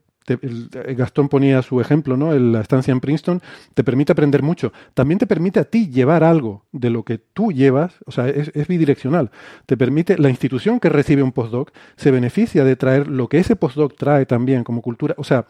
[0.95, 2.33] Gastón ponía su ejemplo, ¿no?
[2.33, 3.41] La estancia en Princeton
[3.73, 4.73] te permite aprender mucho.
[4.93, 8.67] También te permite a ti llevar algo de lo que tú llevas, o sea, es,
[8.67, 9.31] bidireccional.
[9.65, 13.55] Te permite, la institución que recibe un postdoc se beneficia de traer lo que ese
[13.55, 15.13] postdoc trae también como cultura.
[15.17, 15.45] O sea,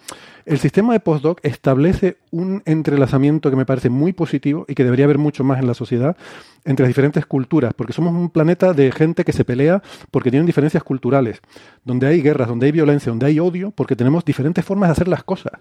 [0.46, 5.06] el sistema de postdoc establece un entrelazamiento que me parece muy positivo y que debería
[5.06, 6.18] haber mucho más en la sociedad
[6.66, 10.48] entre las diferentes culturas, porque somos un planeta de gente que se pelea porque tienen
[10.48, 11.42] diferencias culturales,
[11.84, 15.08] donde hay guerras, donde hay violencia, donde hay odio, porque tenemos diferentes formas de hacer
[15.08, 15.54] las cosas.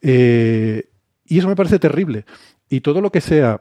[0.00, 0.88] Eh,
[1.24, 2.24] y eso me parece terrible.
[2.68, 3.60] Y todo lo que sea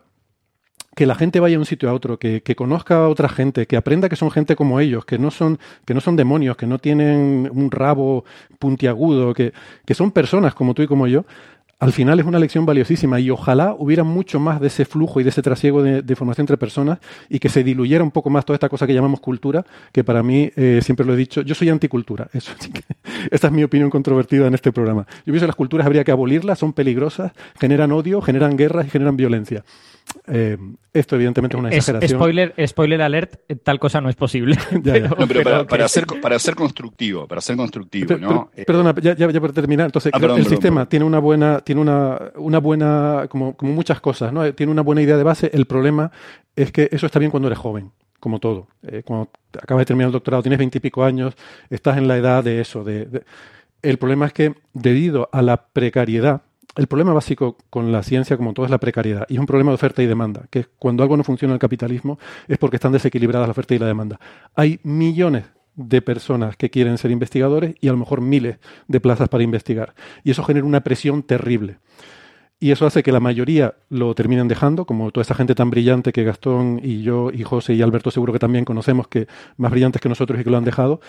[0.98, 3.78] que la gente vaya de un sitio a otro, que, conozca a otra gente, que
[3.78, 6.80] aprenda que son gente como ellos, que no son, que no son demonios, que no
[6.80, 8.26] tienen un rabo
[8.58, 9.54] puntiagudo, que,
[9.86, 11.24] que son personas como tú y como yo,
[11.80, 15.24] al final es una lección valiosísima y ojalá hubiera mucho más de ese flujo y
[15.24, 18.56] de ese trasiego de, información entre personas y que se diluyera un poco más toda
[18.56, 21.70] esta cosa que llamamos cultura, que para mí, eh, siempre lo he dicho, yo soy
[21.70, 22.30] anticultura.
[22.34, 22.52] Eso,
[23.30, 25.06] esta es mi opinión controvertida en este programa.
[25.26, 28.90] Yo pienso que las culturas habría que abolirlas, son peligrosas, generan odio, generan guerras y
[28.90, 29.64] generan violencia.
[30.28, 30.58] Eh,
[30.94, 32.20] esto evidentemente es una exageración.
[32.20, 34.58] spoiler, spoiler alert, tal cosa no es posible.
[35.70, 38.50] para, ser, para ser constructivo, para ser constructivo, ¿no?
[38.56, 42.32] Eh, perdona, ya, ya, para terminar, entonces ah, el sistema tiene una buena, tiene una,
[42.38, 44.54] una buena, como, como muchas cosas, ¿no?
[44.54, 45.52] Tiene una buena idea de base.
[45.54, 46.14] El problema
[46.56, 48.70] es que eso está bien cuando eres joven como todo.
[48.84, 49.30] Eh, cuando
[49.62, 51.36] acabas de terminar el doctorado, tienes veintipico años,
[51.70, 52.86] estás en la edad de eso.
[52.86, 53.26] de...
[53.82, 56.42] El problema es que, debido a la precariedad
[56.78, 59.26] el problema básico con la ciencia, como todo, es la precariedad.
[59.28, 61.60] Y es un problema de oferta y demanda, que cuando algo no funciona en el
[61.60, 64.20] capitalismo es porque están desequilibradas la oferta y la demanda.
[64.56, 65.46] Hay millones
[65.78, 69.96] de personas que quieren ser investigadores y a lo mejor miles de plazas para investigar.
[70.24, 71.78] Y eso genera una presión terrible.
[72.60, 76.12] Y eso hace que la mayoría lo terminen dejando, como toda esta gente tan brillante
[76.12, 80.02] que Gastón y yo y José y Alberto seguro que también conocemos, que más brillantes
[80.02, 81.00] que nosotros y que lo han dejado.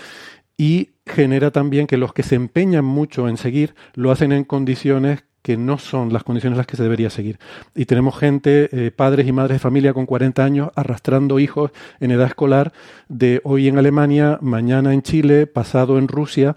[0.59, 5.25] Y genera también que los que se empeñan mucho en seguir lo hacen en condiciones
[5.43, 7.39] que no son las condiciones las que se debería seguir.
[7.75, 11.71] Y tenemos gente, eh, padres y madres de familia con 40 años, arrastrando hijos
[12.01, 12.73] en edad escolar
[13.09, 16.57] de hoy en Alemania, mañana en Chile, pasado en Rusia,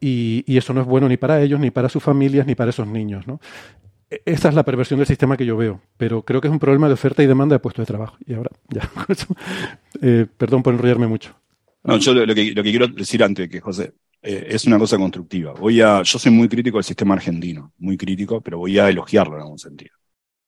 [0.00, 2.86] y, eso no es bueno ni para ellos, ni para sus familias, ni para esos
[2.86, 3.26] niños.
[3.26, 3.40] ¿no?
[4.10, 6.58] E, esa es la perversión del sistema que yo veo, pero creo que es un
[6.58, 8.16] problema de oferta y demanda de puestos de trabajo.
[8.26, 8.90] Y ahora, ya,
[10.00, 11.34] eh, perdón por enrollarme mucho.
[11.84, 14.96] No, yo lo que, lo que quiero decir antes, que José, eh, es una cosa
[14.96, 15.52] constructiva.
[15.52, 19.36] Voy a, yo soy muy crítico del sistema argentino, muy crítico, pero voy a elogiarlo
[19.36, 19.94] en algún sentido.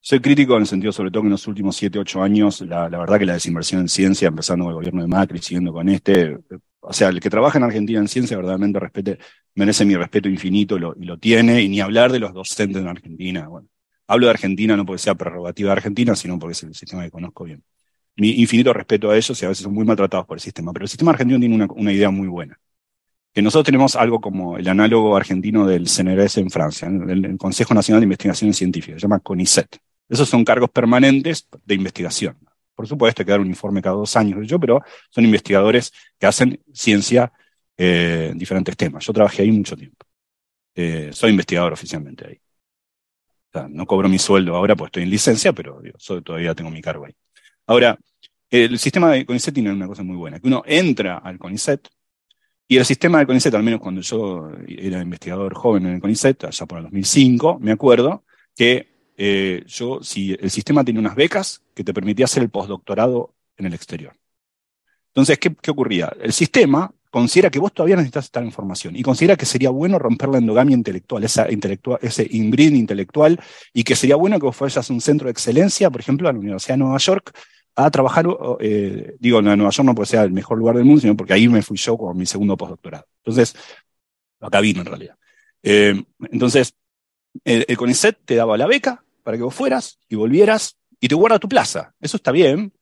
[0.01, 2.89] Soy crítico en el sentido, sobre todo, que en los últimos siete, ocho años, la,
[2.89, 5.89] la verdad que la desinversión en ciencia, empezando con el gobierno de Macri, siguiendo con
[5.89, 6.39] este,
[6.81, 9.19] o sea, el que trabaja en Argentina en ciencia verdaderamente respete,
[9.55, 12.89] merece mi respeto infinito lo, y lo tiene, y ni hablar de los docentes en
[12.89, 13.49] Argentina.
[13.49, 13.69] Bueno,
[14.07, 17.11] hablo de Argentina no porque sea prerrogativa de Argentina, sino porque es el sistema que
[17.11, 17.65] conozco bien.
[18.17, 20.85] Mi infinito respeto a ellos y a veces son muy maltratados por el sistema, pero
[20.85, 22.59] el sistema argentino tiene una, una idea muy buena
[23.35, 28.01] que nosotros tenemos algo como el análogo argentino del CNRS en Francia, el, Consejo Nacional
[28.01, 29.77] de Investigaciones Científicas, se llama CONICET.
[30.09, 32.39] Esos son cargos permanentes de investigación.
[32.77, 36.27] Por supuesto, hay que dar un informe cada dos años, yo, pero son investigadores que
[36.27, 37.33] hacen ciencia
[37.77, 39.05] eh, en diferentes temas.
[39.05, 40.07] Yo trabajé ahí mucho tiempo.
[40.77, 42.41] Eh, soy investigador oficialmente ahí.
[43.69, 45.83] no cobro mi sueldo ahora, pues estoy en licencia, pero
[46.25, 47.15] todavía tengo mi cargo ahí.
[47.67, 47.99] Ahora,
[48.49, 51.89] el sistema de CONICET tiene una cosa muy buena, que uno entra al CONICET,
[52.67, 56.45] Y el sistema del CONICET, al menos cuando yo era investigador joven en el CONICET,
[56.45, 58.25] allá por el 2005, me acuerdo
[58.57, 63.35] que eh, yo, si el sistema tenía unas becas que te permitía hacer el postdoctorado
[63.57, 64.17] en el exterior.
[65.09, 66.13] Entonces, ¿qué, ¿qué, ocurría?
[66.21, 70.31] El sistema considera que vos todavía necesitas esta información y considera que sería bueno romper
[70.31, 73.39] la endogamia intelectual, esa intelectual ese inbreeding intelectual,
[73.73, 76.33] y que sería bueno que vos fueras a un centro de excelencia, por ejemplo, a
[76.33, 77.33] la Universidad de Nueva York,
[77.77, 78.27] a trabajar,
[78.61, 81.33] eh, digo, en Nueva York no porque sea el mejor lugar del mundo, sino porque
[81.33, 83.07] ahí me fui yo con mi segundo postdoctorado.
[83.19, 83.55] Entonces,
[84.41, 85.17] acá vino en realidad.
[85.63, 86.75] Eh, entonces,
[87.45, 91.39] el, CONICET te daba la beca para que vos fueras y volvieras y te guarda
[91.39, 91.95] tu plaza.
[92.01, 92.73] Eso está bien.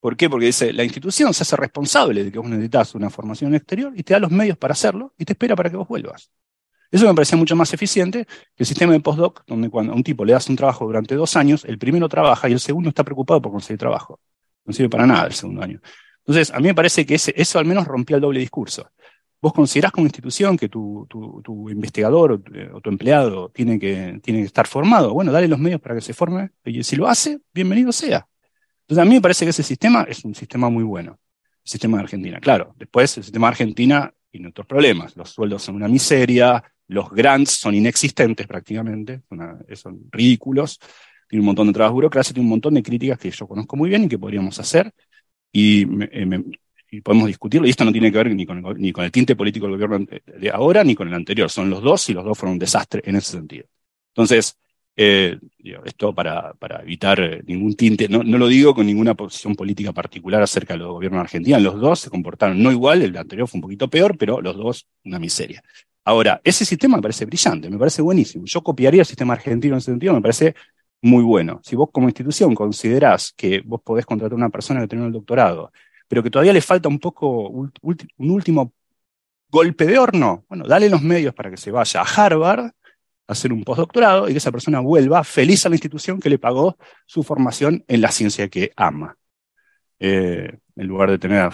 [0.00, 0.28] ¿Por qué?
[0.28, 3.92] Porque dice, la institución se hace responsable de que vos necesitas una formación en exterior
[3.96, 6.30] y te da los medios para hacerlo y te espera para que vos vuelvas.
[6.90, 10.02] Eso me parecía mucho más eficiente que el sistema de postdoc, donde cuando a un
[10.02, 13.02] tipo le das un trabajo durante dos años, el primero trabaja y el segundo está
[13.02, 14.20] preocupado por conseguir trabajo.
[14.64, 15.80] No sirve para nada el segundo año.
[16.18, 18.88] Entonces, a mí me parece que eso al menos rompía el doble discurso.
[19.40, 24.46] Vos considerás como institución que tu, tu, investigador o, tu, empleado tiene que, tiene que
[24.46, 25.12] estar formado.
[25.12, 26.50] Bueno, dale los medios para que se forme.
[26.64, 28.28] Y si lo hace, bienvenido sea.
[28.82, 31.18] Entonces, a mí me parece que ese sistema es un sistema muy bueno.
[31.64, 32.38] El sistema de Argentina.
[32.38, 35.16] Claro, después el sistema de Argentina tiene otros problemas.
[35.16, 39.22] Los sueldos son una miseria, los grants son inexistentes prácticamente,
[39.74, 40.78] son ridículos
[41.32, 43.88] tiene un montón de trabas burocracia, tiene un montón de críticas que yo conozco muy
[43.88, 44.92] bien y que podríamos hacer,
[45.50, 46.42] y, eh,
[47.02, 50.06] podemos discutirlo, y esto no tiene que ver ni con, el, tinte político del gobierno
[50.26, 53.00] de ahora, ni con el anterior, son los dos, y los dos fueron un desastre
[53.06, 53.64] en ese sentido.
[54.08, 54.58] Entonces,
[54.94, 55.38] eh,
[55.86, 60.42] esto para, evitar eh, ningún tinte, no, no, lo digo con ninguna posición política particular
[60.42, 63.62] acerca del gobierno de Argentina, los dos se comportaron no igual, el anterior fue un
[63.62, 65.62] poquito peor, pero los dos una miseria.
[66.04, 68.44] Ahora, ese sistema me parece brillante, me parece buenísimo.
[68.44, 70.54] Yo copiaría el sistema argentino en ese sentido, me parece
[71.02, 71.60] muy bueno.
[71.64, 75.12] Si vos como institución considerás que vos podés contratar a una persona que tiene el
[75.12, 75.72] doctorado,
[76.08, 77.72] pero que todavía le falta un poco, un
[78.18, 78.72] último
[79.50, 82.72] golpe de horno, bueno, dale los medios para que se vaya a Harvard a
[83.26, 86.78] hacer un postdoctorado y que esa persona vuelva feliz a la institución que le pagó
[87.06, 89.16] su formación en la ciencia que ama.
[89.98, 91.52] Eh, en lugar de tener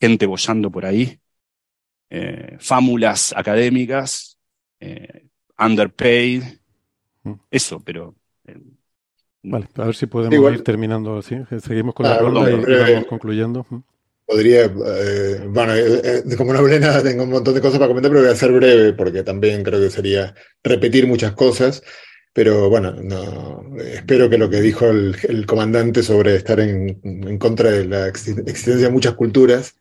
[0.00, 1.20] gente bollando por ahí,
[2.10, 4.38] eh, fámulas académicas,
[4.80, 5.26] eh,
[5.58, 6.42] underpaid,
[7.22, 7.32] mm.
[7.50, 8.14] eso, pero
[8.46, 8.58] eh,
[9.44, 11.36] Vale, a ver si podemos ir terminando así.
[11.62, 13.66] Seguimos con la ronda y, y, vamos concluyendo.
[14.26, 17.88] Podría, eh, bueno, eh, eh, como no hablé nada, tengo un montón de cosas para
[17.88, 21.82] comentar, pero voy a ser breve porque también creo que sería repetir muchas cosas.
[22.32, 27.38] Pero bueno, no, espero que lo que dijo el, el comandante sobre estar en, en,
[27.38, 29.76] contra de la existencia de muchas culturas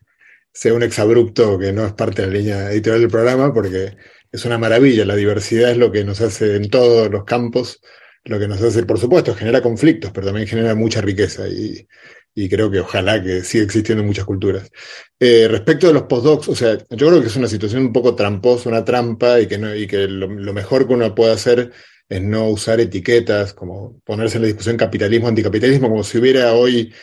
[0.52, 3.96] sea un exabrupto que no es parte de la línea editorial del programa, porque
[4.32, 5.06] es una maravilla.
[5.06, 7.82] La diversidad es lo que nos hace en todos los campos
[8.26, 11.88] lo que nos hace, por supuesto, genera conflictos, pero también genera mucha riqueza y,
[12.36, 14.72] y creo que ojalá que siga existiendo en muchas culturas.
[15.20, 18.16] Eh, respecto de los postdocs, o sea, yo creo que es una situación un poco
[18.16, 21.72] tramposa, una trampa, y que, no, y que lo, mejor que uno puede hacer
[22.10, 26.94] es no usar etiquetas, como ponerse en la discusión capitalismo, anticapitalismo, como si hubiera hoy,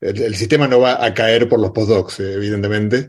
[0.00, 3.08] el, el sistema no va a caer por los postdocs, eh, evidentemente.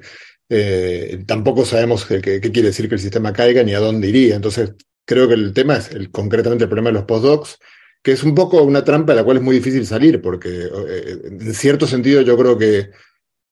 [0.49, 4.35] Eh, tampoco sabemos qué quiere decir que el sistema caiga ni a dónde iría.
[4.35, 4.73] Entonces,
[5.05, 7.59] creo que el tema es el, concretamente el problema de los postdocs,
[8.01, 11.19] que es un poco una trampa de la cual es muy difícil salir, porque eh,
[11.23, 12.91] en cierto sentido yo creo que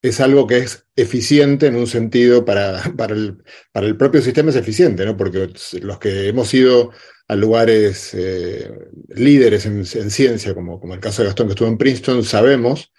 [0.02, 3.38] es algo que es eficiente en un sentido para, para, el,
[3.72, 5.16] para el propio sistema es eficiente, ¿no?
[5.16, 6.90] Porque los que hemos ido
[7.28, 8.70] a lugares eh,
[9.08, 12.92] líderes en, en, ciencia, como, como el caso de Gastón que estuvo en Princeton, sabemos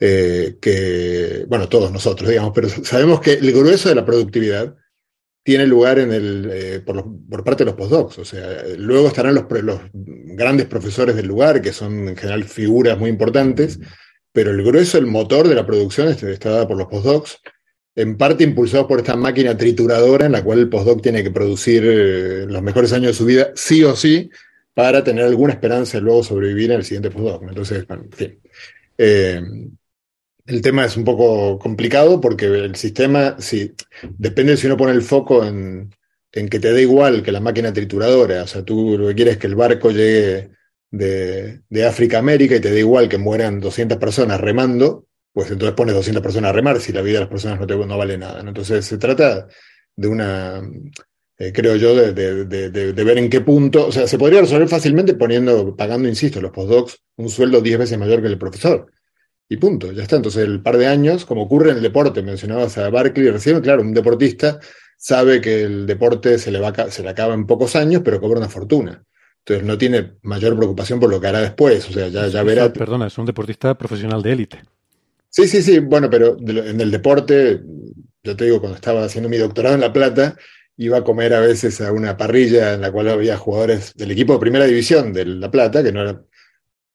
[0.00, 4.74] eh, que, bueno, todos nosotros, digamos, pero sabemos que el grueso de la productividad
[5.42, 8.18] tiene lugar en el, eh, por, los, por, parte de los postdocs.
[8.18, 12.98] O sea, luego estarán los, los, grandes profesores del lugar, que son en general figuras
[12.98, 13.78] muy importantes,
[14.32, 17.40] pero el grueso, el motor de la producción está dado por los postdocs,
[17.96, 21.82] en parte impulsados por esta máquina trituradora en la cual el postdoc tiene que producir
[21.84, 24.30] eh, los mejores años de su vida, sí o sí,
[24.74, 27.42] para tener alguna esperanza de luego sobrevivir en el siguiente postdoc.
[27.42, 28.40] Entonces, bueno, en fin.
[28.96, 29.42] Eh,
[30.50, 33.72] el tema es un poco complicado porque el sistema, si,
[34.18, 35.94] depende si uno pone el foco en,
[36.32, 39.34] en, que te da igual que la máquina trituradora, o sea, tú lo que quieres
[39.34, 40.50] es que el barco llegue
[40.90, 45.52] de, de África a América y te da igual que mueran 200 personas remando, pues
[45.52, 47.96] entonces pones 200 personas a remar si la vida de las personas no, te, no
[47.96, 48.40] vale nada.
[48.40, 49.46] Entonces se trata
[49.94, 50.60] de una,
[51.38, 54.68] eh, creo yo, de, de, de, ver en qué punto, o sea, se podría resolver
[54.68, 58.90] fácilmente poniendo, pagando, insisto, los postdocs un sueldo 10 veces mayor que el profesor
[59.50, 60.14] y punto, ya está.
[60.14, 63.82] Entonces, el par de años, como ocurre en el deporte, mencionabas a Barkley recién, claro,
[63.82, 64.60] un deportista
[64.96, 68.38] sabe que el deporte se le, va, se le acaba en pocos años, pero cobra
[68.38, 69.02] una fortuna.
[69.38, 72.72] Entonces, no tiene mayor preocupación por lo que hará después, o sea, ya, ya verá.
[72.72, 74.62] Perdona, es un deportista profesional de élite.
[75.28, 77.60] Sí, sí, sí, bueno, pero en el deporte,
[78.22, 80.36] yo te digo, cuando estaba haciendo mi doctorado en La Plata,
[80.76, 84.34] iba a comer a veces a una parrilla en la cual había jugadores del equipo
[84.34, 86.26] de primera división de La Plata, que no eran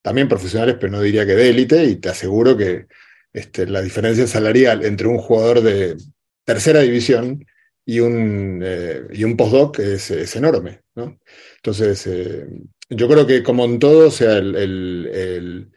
[0.05, 2.85] también profesionales, pero no diría que de élite, y te aseguro que
[3.33, 5.97] este, la diferencia salarial entre un jugador de
[6.43, 7.43] tercera división
[7.83, 10.81] y un, eh, y un postdoc es, es enorme.
[10.93, 11.19] ¿no?
[11.55, 12.45] Entonces, eh,
[12.87, 15.71] yo creo que como en todo, o sea, el,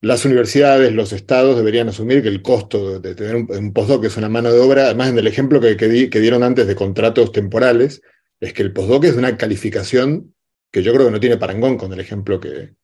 [0.00, 4.28] las universidades, los estados deberían asumir que el costo de tener un, postdoc es una
[4.28, 8.00] mano de obra, además en el ejemplo que, que, dieron antes de contratos temporales,
[8.38, 10.36] es que el postdoc es una calificación
[10.70, 12.76] que yo creo que no tiene parangón con el ejemplo que,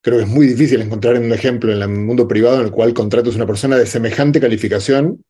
[0.00, 2.94] creo que es muy difícil encontrar un ejemplo en el mundo privado en el cual
[2.94, 5.24] contratas una persona de semejante calificación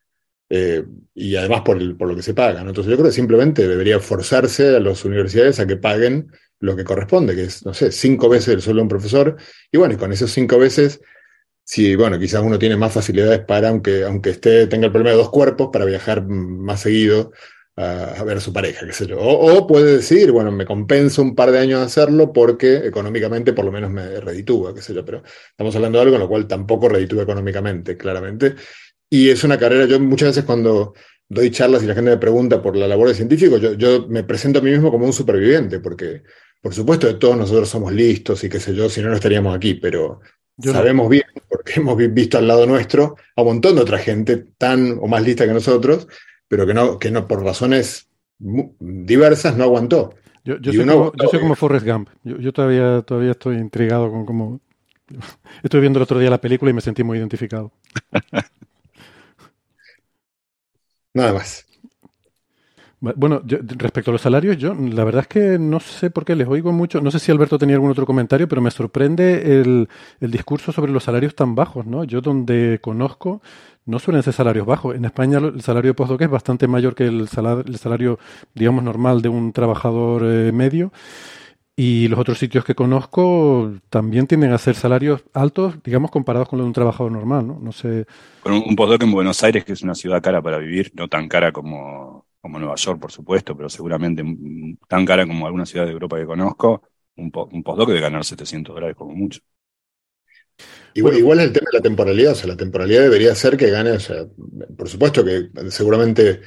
[0.48, 2.60] eh, y además por, por, lo que se paga.
[2.60, 6.84] Entonces yo creo que simplemente debería forzarse a las universidades a que paguen lo que
[6.84, 9.36] corresponde, que es, no sé, cinco veces el sueldo de un profesor.
[9.72, 11.00] Y bueno, y con esos cinco veces,
[11.64, 15.22] si, bueno, quizás uno tiene más facilidades para, aunque, aunque esté, tenga el problema de
[15.22, 17.32] dos cuerpos, para viajar más seguido
[17.80, 19.18] a, ver a su pareja, qué sé yo.
[19.20, 23.72] O, puede decir, bueno, me compenso un par de años hacerlo porque económicamente por lo
[23.72, 25.04] menos me reditúa, qué sé yo.
[25.04, 28.54] Pero estamos hablando de algo en lo cual tampoco reditúa económicamente, claramente.
[29.08, 30.94] Y es una carrera, yo muchas veces cuando
[31.28, 34.24] doy charlas y la gente me pregunta por la labor de científico, yo, yo me
[34.24, 36.22] presento a mí mismo como un superviviente, porque
[36.60, 39.56] por supuesto que todos nosotros somos listos y qué sé yo, si no, no estaríamos
[39.56, 40.20] aquí, pero
[40.62, 44.98] sabemos bien, porque hemos visto al lado nuestro a un montón de otra gente tan
[45.00, 46.06] o más lista que nosotros,
[46.50, 48.08] pero que no, que no por razones
[48.40, 50.16] diversas no aguantó.
[50.42, 52.08] Yo, yo, soy, como, yo soy, como, Forrest Gump.
[52.24, 54.60] Yo, yo, todavía, todavía estoy intrigado con cómo...
[55.62, 57.70] Estuve viendo el otro día la película y me sentí muy identificado.
[61.14, 61.64] Nada más.
[63.00, 66.46] Bueno, respecto a los salarios, yo la verdad es que no sé por qué les
[66.46, 67.00] oigo mucho.
[67.00, 69.88] No sé si Alberto tenía algún otro comentario, pero me sorprende el,
[70.20, 72.04] el discurso sobre los salarios tan bajos, ¿no?
[72.04, 73.40] Yo donde conozco
[73.86, 74.94] no suelen ser salarios bajos.
[74.94, 78.18] En España el salario de postdoc es bastante mayor que el salario, el salario
[78.54, 80.92] digamos, normal de un trabajador eh, medio.
[81.76, 86.58] Y los otros sitios que conozco también tienden a ser salarios altos, digamos, comparados con
[86.58, 87.58] los de un trabajador normal, ¿no?
[87.58, 88.04] No sé.
[88.42, 91.26] Con un, postdoc en Buenos Aires, que es una ciudad cara para vivir, no tan
[91.26, 94.22] cara como, como Nueva York, por supuesto, pero seguramente
[94.88, 96.82] tan cara como alguna ciudad de Europa que conozco,
[97.16, 99.40] un, un postdoc debe ganar 700 dólares como mucho.
[100.94, 103.92] Igual, igual el tema de la temporalidad, o sea, la temporalidad debería ser que gane,
[103.92, 104.26] o sea,
[104.76, 106.40] por supuesto que seguramente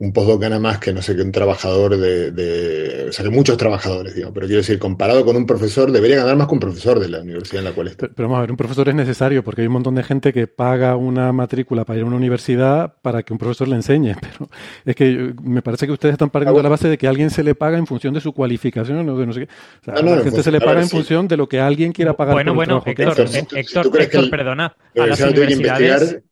[0.00, 3.58] un postdoc gana más que, no sé, que un trabajador de, o sea, que muchos
[3.58, 6.98] trabajadores, digo, pero quiero decir, comparado con un profesor, debería ganar más que un profesor
[6.98, 8.08] de la universidad en la cual está.
[8.08, 10.46] Pero, vamos a ver, un profesor es necesario porque hay un montón de gente que
[10.46, 14.48] paga una matrícula para ir a una universidad para que un profesor le enseñe, pero
[14.86, 17.44] es que me parece que ustedes están partiendo de la base de que alguien se
[17.44, 19.52] le paga en función de su cualificación o de no sé qué.
[19.82, 21.92] O sea, a la gente pues, se le paga en función de lo que alguien
[21.92, 22.36] quiera pagar.
[22.36, 23.20] Bueno, bueno, Héctor,
[23.52, 26.22] Héctor, Héctor, perdona, a las universidades...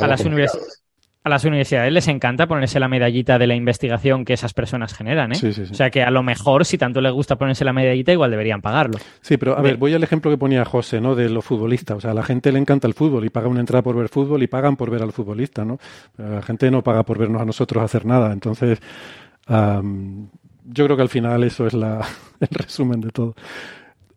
[0.00, 0.84] A las universidades
[1.28, 5.32] a las universidades les encanta ponerse la medallita de la investigación que esas personas generan,
[5.32, 5.38] ¿eh?
[5.70, 8.60] O sea que a lo mejor, si tanto les gusta ponerse la medallita, igual deberían
[8.60, 8.98] pagarlo.
[9.20, 11.14] Sí, pero a ver, voy al ejemplo que ponía José, ¿no?
[11.14, 11.98] De los futbolistas.
[11.98, 14.08] O sea, a la gente le encanta el fútbol y paga una entrada por ver
[14.08, 15.78] fútbol y pagan por ver al futbolista, ¿no?
[16.16, 18.32] la gente no paga por vernos a nosotros hacer nada.
[18.32, 18.80] Entonces,
[19.48, 22.06] yo creo que al final eso es la,
[22.40, 23.34] el resumen de todo.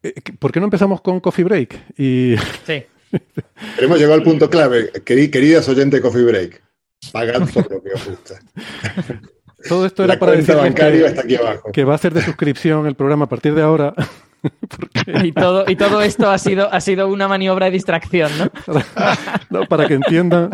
[0.04, 2.00] Eh, ¿Por qué no empezamos con Coffee Break?
[2.00, 2.36] Y...
[2.66, 2.84] Sí.
[3.78, 6.71] Hemos llegado al punto clave, queridas oyentes de Coffee Break
[7.12, 8.40] pagando lo que os gusta.
[9.68, 10.56] Todo esto era para decir
[11.72, 13.94] que, va a ser de suscripción el programa a partir de ahora.
[15.06, 18.50] Y, todo, y todo esto ha sido, ha sido una maniobra de distracción, ¿no?
[19.52, 20.50] no, para que entiendan,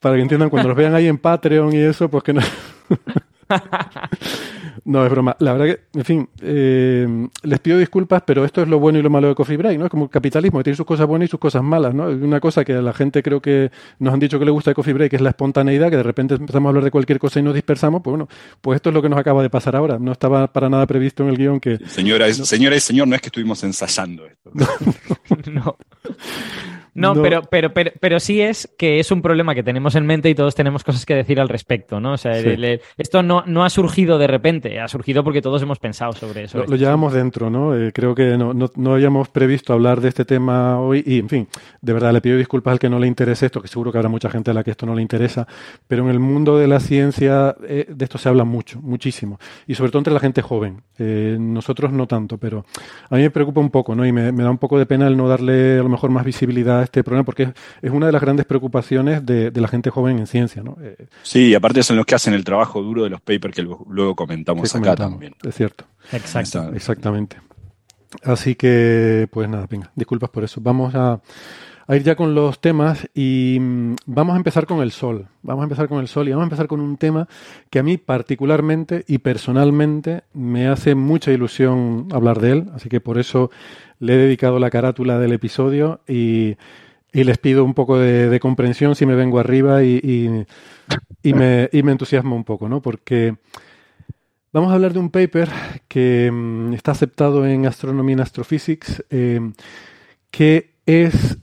[0.00, 2.40] para que entiendan cuando los vean ahí en Patreon y eso, pues que no.
[4.84, 5.36] No, es broma.
[5.40, 9.02] La verdad que, en fin, eh, les pido disculpas, pero esto es lo bueno y
[9.02, 9.84] lo malo de Coffee Break, ¿no?
[9.84, 12.06] Es como el capitalismo, que tiene sus cosas buenas y sus cosas malas, ¿no?
[12.06, 14.74] Una cosa que a la gente creo que nos han dicho que le gusta de
[14.74, 17.42] Coffee Break es la espontaneidad, que de repente empezamos a hablar de cualquier cosa y
[17.42, 18.28] nos dispersamos, pues bueno,
[18.60, 19.98] pues esto es lo que nos acaba de pasar ahora.
[19.98, 21.78] No estaba para nada previsto en el guion que...
[21.86, 24.50] Señora, señora y señor, no es que estuvimos ensayando esto.
[25.50, 25.58] no.
[25.58, 25.76] No,
[26.98, 30.34] Pero, pero, pero, pero, sí es que es un problema que tenemos en mente y
[30.34, 32.12] todos tenemos cosas que decir al respecto, ¿no?
[32.12, 32.32] O sea,
[32.96, 36.64] esto no, no, ha surgido de repente, ha surgido porque todos hemos pensado sobre eso.
[36.66, 37.76] Lo, llevamos dentro, ¿no?
[37.76, 41.28] Eh, creo que no, no, no, habíamos previsto hablar de este tema hoy y, en
[41.28, 41.48] fin,
[41.80, 44.08] de verdad le pido disculpas al que no le interese esto, que seguro que habrá
[44.08, 45.46] mucha gente a la que esto no le interesa,
[45.86, 49.74] pero en el mundo de la ciencia eh, de esto se habla mucho, muchísimo, y
[49.74, 50.82] sobre todo entre la gente joven.
[50.98, 52.64] Eh, nosotros no tanto, pero
[53.08, 54.04] a mí me preocupa un poco, ¿no?
[54.04, 56.24] Y me, me da un poco de pena el no darle a lo mejor más
[56.24, 60.26] visibilidad este problema, porque es una de las grandes preocupaciones de, la gente joven en
[60.26, 60.62] ciencia.
[60.62, 60.76] ¿no?
[60.80, 63.62] Eh, sí, y aparte son los que hacen el trabajo duro de los papers que
[63.62, 65.34] luego comentamos acá también.
[65.42, 65.84] Es cierto.
[66.12, 66.70] Exacto.
[66.74, 67.38] Exactamente.
[68.22, 70.60] Así que, pues nada, venga, disculpas por eso.
[70.62, 71.20] Vamos a,
[71.88, 75.26] a ir ya con los temas y mm, vamos a empezar con el sol.
[75.42, 77.26] Vamos a empezar con el sol y vamos a empezar con un tema
[77.70, 83.00] que a mí particularmente y personalmente me hace mucha ilusión hablar de él, así que
[83.00, 83.50] por eso
[84.00, 86.56] le he dedicado la carátula del episodio y,
[87.10, 90.44] les pido un poco de, comprensión si me vengo arriba y,
[91.24, 92.82] me, entusiasmo un poco, ¿no?
[92.82, 93.34] Porque
[94.52, 95.48] vamos a hablar de un paper
[95.88, 99.40] que mm, está aceptado en Astronomy and Astrophysics, eh,
[100.30, 101.38] que es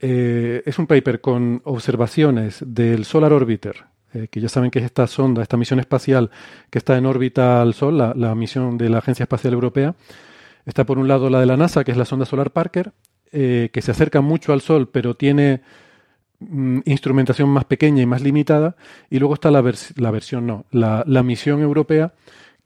[0.00, 4.84] eh, es un paper con observaciones del Solar Orbiter, eh, que ya saben que es
[4.84, 6.30] esta sonda, esta misión espacial
[6.70, 9.94] que está en órbita al Sol, la, misión de la Agencia Espacial Europea.
[10.66, 12.92] Está por un lado la de la NASA, que es la sonda Solar Parker,
[13.32, 15.62] eh, que se acerca mucho al Sol, pero tiene
[16.40, 18.76] mm, instrumentación más pequeña y más limitada.
[19.08, 19.62] Y luego está la,
[19.96, 22.12] la versión, no, la misión europea,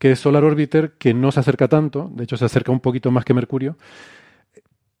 [0.03, 3.09] que es Solar Orbiter, que no se acerca tanto, de hecho se acerca un poquito
[3.09, 3.77] más que Mercurio,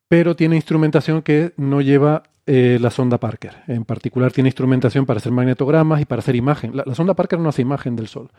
[0.07, 3.63] pero tiene instrumentación que no lleva eh, la sonda Parker.
[3.67, 6.75] En particular tiene instrumentación para hacer magnetogramas y para hacer imagen.
[6.75, 8.29] La, sonda Parker no hace imagen del Sol.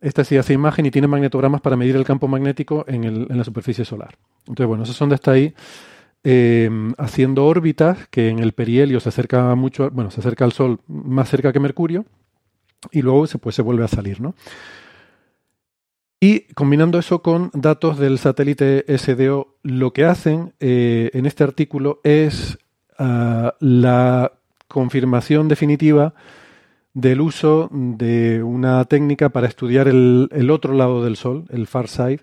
[0.00, 3.84] Esta sí hace imagen y tiene magnetogramas para medir el campo magnético en, la superficie
[3.84, 4.16] solar.
[4.46, 5.54] Entonces, bueno, esa sonda está ahí
[6.24, 10.80] eh, haciendo órbitas que en el perihelio se acerca mucho, bueno, se acerca al Sol
[10.86, 12.06] más cerca que Mercurio
[12.92, 14.34] y luego se, pues, se vuelve a salir, ¿no?
[16.20, 22.00] Y combinando eso con datos del satélite SDO, lo que hacen eh, en este artículo
[22.02, 22.58] es
[22.98, 24.32] ah, la
[24.66, 26.14] confirmación definitiva
[26.92, 32.22] del uso de una técnica para estudiar el, otro lado del Sol, el far side,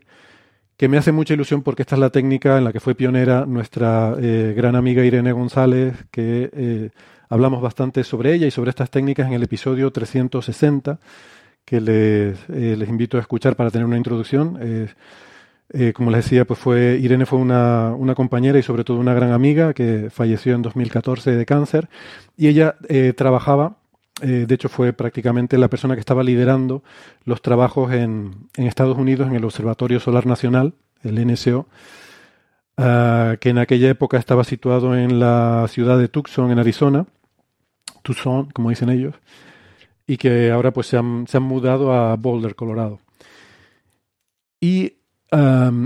[0.76, 3.46] que me hace mucha ilusión porque esta es la técnica en la que fue pionera
[3.46, 6.90] nuestra eh, gran amiga Irene González, que eh,
[7.30, 11.00] hablamos bastante sobre ella y sobre estas técnicas en el episodio 360
[11.66, 14.58] que les, eh, les invito a escuchar para tener una introducción.
[15.74, 19.16] Eh, como les decía, pues fue Irene fue una, una, compañera y sobre todo una
[19.16, 21.90] gran amiga que falleció en 2014 de cáncer.
[22.38, 23.78] Y ella eh, trabajaba,
[24.22, 26.84] de hecho fue prácticamente la persona que estaba liderando
[27.26, 31.68] los trabajos en, en Estados Unidos en el Observatorio Solar Nacional, el NSO,
[32.78, 37.08] ah, que en aquella época estaba situado en la ciudad de Tucson, en Arizona,
[38.04, 39.16] Tucson, como dicen ellos
[40.08, 43.00] y que ahora pues se han, se han mudado a Boulder, Colorado.
[44.60, 44.94] Y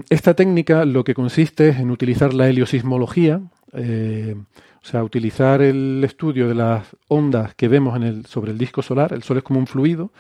[0.09, 3.41] esta técnica lo que consiste es en utilizar la heliosismología,
[3.74, 4.36] eh,
[4.82, 8.82] o sea, utilizar el estudio de las ondas que vemos en el, sobre el disco
[8.82, 9.13] solar.
[9.13, 10.11] El Sol es como un fluido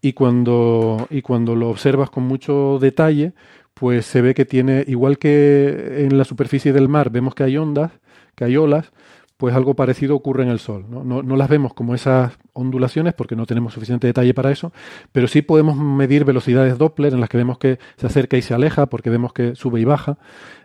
[0.00, 3.34] y cuando, y cuando lo observas con mucho detalle,
[3.74, 7.56] pues se ve que tiene, igual que en la superficie del mar vemos que hay
[7.56, 7.92] ondas,
[8.34, 8.92] que hay olas,
[9.36, 10.86] pues algo parecido ocurre en el Sol.
[10.88, 11.22] ¿no?
[11.22, 14.72] Las vemos como esas ondulaciones porque no tenemos suficiente detalle para eso,
[15.12, 18.54] pero sí podemos medir velocidades Doppler en las que vemos que se acerca y se
[18.54, 20.18] aleja porque vemos que sube y baja.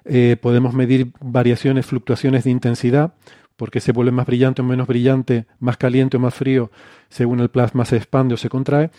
[0.06, 3.14] Eh, podemos medir variaciones, fluctuaciones de intensidad
[3.56, 6.72] porque se vuelve más brillante o menos brillante, más caliente o más frío
[7.10, 8.92] según el plasma se expande o se contrae.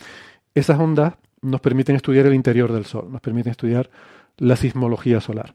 [0.55, 3.89] Esas ondas nos permiten estudiar el interior del Sol, nos permiten estudiar
[4.37, 5.55] la sismología solar.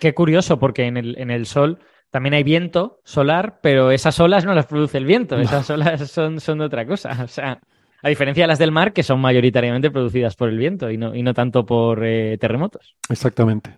[0.00, 0.96] Qué, curioso, porque en
[1.30, 1.80] el Sol
[2.16, 6.40] también hay viento solar, pero esas olas no las produce el viento, esas olas son,
[6.40, 7.14] son de otra cosa.
[7.22, 7.60] O sea,
[8.02, 11.14] a diferencia de las del mar, que son mayoritariamente producidas por el viento y no,
[11.14, 12.96] y no tanto por eh, terremotos.
[13.10, 13.76] Exactamente.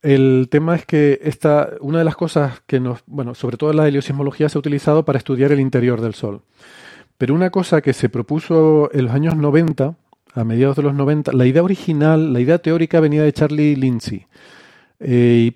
[0.00, 3.88] El tema es que esta, una de las cosas que nos, bueno, sobre todo la
[3.88, 6.42] heliosismología se ha utilizado para estudiar el interior del Sol.
[7.18, 9.96] Pero una cosa que se propuso en los años 90,
[10.34, 14.28] a mediados de los 90, la idea original, la idea teórica venía de Charlie Lindsay.
[15.00, 15.50] Eh,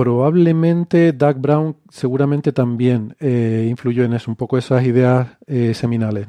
[0.00, 6.26] Probablemente Doug Brown seguramente también eh, influyó en eso, un poco esas ideas eh, seminales.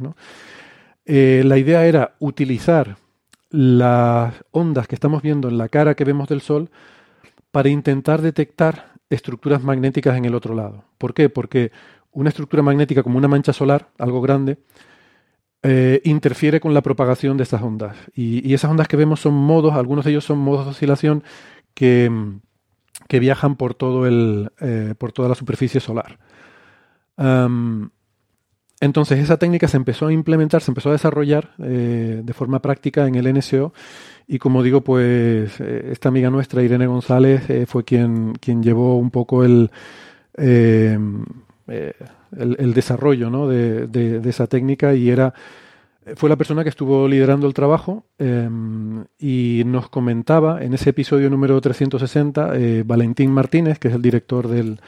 [1.05, 2.97] Eh, la idea era utilizar
[3.49, 6.69] las ondas que estamos viendo en la cara que vemos del Sol
[7.49, 10.84] para intentar detectar estructuras magnéticas en el otro lado.
[10.97, 11.30] ¿Por qué?
[11.30, 11.72] Porque
[12.11, 14.57] una estructura magnética como una mancha solar, algo grande,
[16.03, 17.95] interfiere con la propagación de esas ondas.
[18.13, 21.24] Y, y, esas ondas que vemos son modos, algunos de ellos son modos de oscilación
[21.74, 22.11] que,
[23.12, 26.18] que viajan por, todo el, eh, por toda la superficie solar.
[28.80, 33.07] entonces esa técnica se empezó a implementar, se empezó a desarrollar eh, de forma práctica
[33.07, 33.74] en el NSO
[34.28, 39.12] y como digo, pues eh, esta amiga nuestra, Irene González, fue quien, quien llevó un
[39.12, 39.72] poco el,
[40.38, 41.14] el,
[42.74, 43.49] desarrollo ¿no?
[43.49, 45.34] de, de, esa técnica y era
[46.16, 51.30] fue la persona que estuvo liderando el trabajo em, y nos comentaba en ese episodio
[51.30, 54.80] número 360 eh, Valentín Martínez, que es el director del,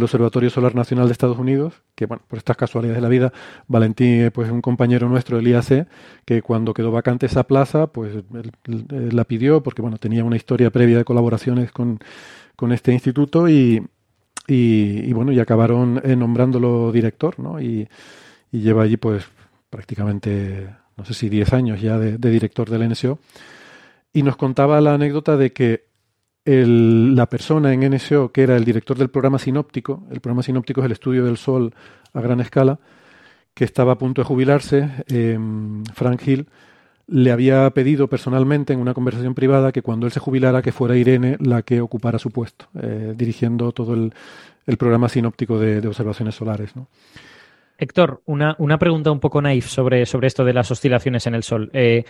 [0.00, 3.32] Observatorio Solar Nacional de Estados Unidos, que bueno, por estas casualidades de la vida,
[3.66, 5.88] Valentín pues, es un compañero nuestro del IAC,
[6.26, 8.22] que cuando quedó vacante esa plaza, pues
[8.66, 11.98] la pidió porque bueno, tenía una historia previa de colaboraciones con,
[12.56, 13.82] con este instituto y,
[14.46, 17.60] y, bueno, y acabaron eh, nombrándolo director, ¿no?
[17.60, 17.88] Y,
[18.50, 19.24] lleva allí pues
[19.70, 23.18] prácticamente, no sé si 10 años ya de, director del NSO.
[24.12, 25.88] Y nos contaba la anécdota de que
[26.44, 30.86] la persona en NSO, que era el director del programa sinóptico, el programa sinóptico es
[30.86, 31.74] el estudio del Sol
[32.14, 32.78] a gran escala,
[33.52, 35.38] que estaba a punto de jubilarse, eh,
[35.92, 36.48] Frank Hill,
[37.08, 40.96] le había pedido personalmente en una conversación privada que cuando él se jubilara que fuera
[40.96, 44.12] Irene la que ocupara su puesto, eh, dirigiendo todo el,
[44.76, 46.72] programa sinóptico de, observaciones solares.
[47.78, 51.44] Héctor, una, una, pregunta un poco naif sobre, sobre, esto de las oscilaciones en el
[51.44, 51.70] Sol.
[51.72, 52.04] Eh,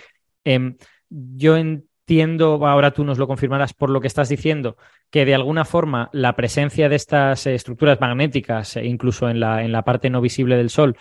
[0.45, 0.77] em,
[1.11, 4.79] yo entiendo, ahora tú nos lo confirmarás por lo que estás diciendo,
[5.11, 9.83] que de alguna forma la presencia de estas estructuras magnéticas, incluso en la, en la
[9.83, 10.97] parte no visible del Sol,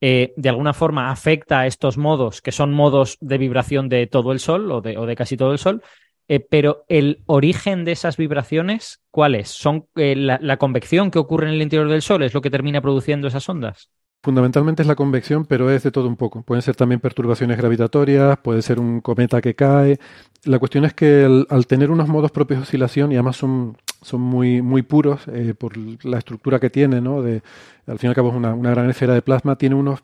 [0.00, 4.32] eh, de alguna forma afecta a estos modos, que son modos de vibración de todo
[4.32, 5.82] el Sol o de, casi todo el Sol,
[6.28, 9.48] eh, pero el origen de esas vibraciones, ¿cuál es?
[9.48, 12.22] ¿Son la, convección que ocurre en el interior del Sol?
[12.22, 13.90] ¿Es lo que termina produciendo esas ondas?
[14.22, 16.42] Fundamentalmente es la convección, pero es de todo un poco.
[16.42, 19.98] Pueden ser también perturbaciones gravitatorias, puede ser un cometa que cae.
[20.44, 24.20] La cuestión es que al tener unos modos propios de oscilación, y además son son
[24.20, 27.22] muy, muy puros eh, por la estructura que tiene, ¿no?
[27.22, 27.42] De,
[27.86, 30.02] al fin y al cabo es una, gran esfera de plasma, tiene unos,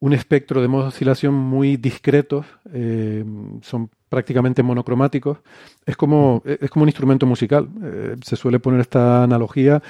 [0.00, 3.24] un espectro de modos de oscilación muy discretos, eh,
[3.62, 5.38] son prácticamente monocromáticos.
[5.86, 9.82] Es como, es como un instrumento musical, eh, se suele poner esta analogía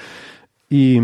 [0.69, 0.99] y,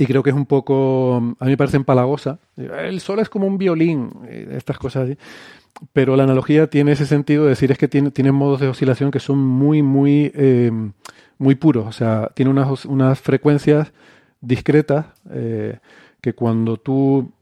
[0.00, 2.38] y, creo que es un poco, a mí me parece empalagosa.
[2.56, 5.18] El sol es como un violín, estas cosas así
[5.94, 9.10] pero la analogía tiene ese sentido de decir es que tiene, tiene modos de oscilación
[9.10, 10.30] que son muy, muy
[11.40, 13.92] muy puro, o sea, tiene unas, unas frecuencias
[14.42, 15.78] discretas eh,
[16.20, 17.32] que cuando tú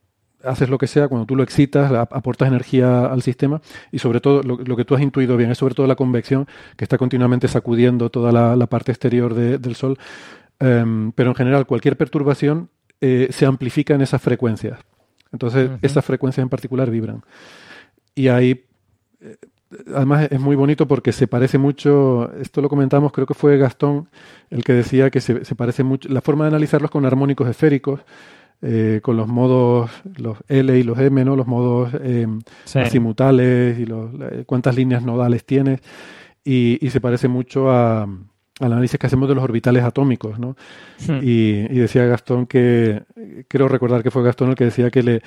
[0.44, 4.44] haces lo que sea, cuando tú lo excitas, aportas energía al sistema y sobre todo
[4.44, 6.46] lo, que tú has intuido bien es sobre todo la convección
[6.76, 9.98] que está continuamente sacudiendo toda la, parte exterior del Sol.
[10.60, 12.68] Em, pero en general cualquier perturbación
[13.00, 14.78] eh, se amplifica en esas frecuencias.
[15.32, 17.22] Entonces esas frecuencias en particular vibran.
[18.14, 18.64] Y ahí
[19.20, 19.36] eh,
[19.94, 24.08] además es muy bonito porque se parece mucho, esto lo comentamos, creo que fue Gastón
[24.50, 28.00] el que decía que se, parece mucho, la forma de analizarlos con armónicos esféricos,
[28.62, 31.36] eh, con los modos, los L y los M, ¿no?
[31.36, 32.26] los modos eh,
[32.74, 34.10] azimutales y los,
[34.46, 35.80] cuántas líneas nodales tienes,
[36.44, 38.08] y, se parece mucho a,
[38.60, 40.38] al análisis que hacemos de los orbitales atómicos.
[40.38, 40.56] ¿no?
[41.06, 41.20] Hmm.
[41.22, 43.02] Y, y decía Gastón que,
[43.48, 45.22] creo recordar que fue Gastón el que decía que le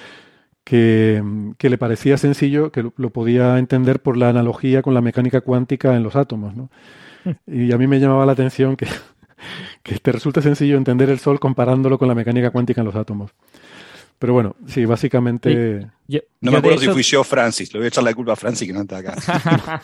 [0.64, 5.96] que, le parecía sencillo, que lo, podía entender por la analogía con la mecánica cuántica
[5.96, 6.56] en los átomos.
[6.56, 6.70] ¿no?
[7.48, 8.88] Y a mí me llamaba la atención que,
[9.84, 13.32] que te resulta sencillo entender el Sol comparándolo con la mecánica cuántica en los átomos.
[14.20, 15.88] Pero bueno, sí, básicamente...
[16.42, 18.68] no me acuerdo si fui yo Francis, le voy a echar la culpa a Francis
[18.68, 19.16] que no está acá.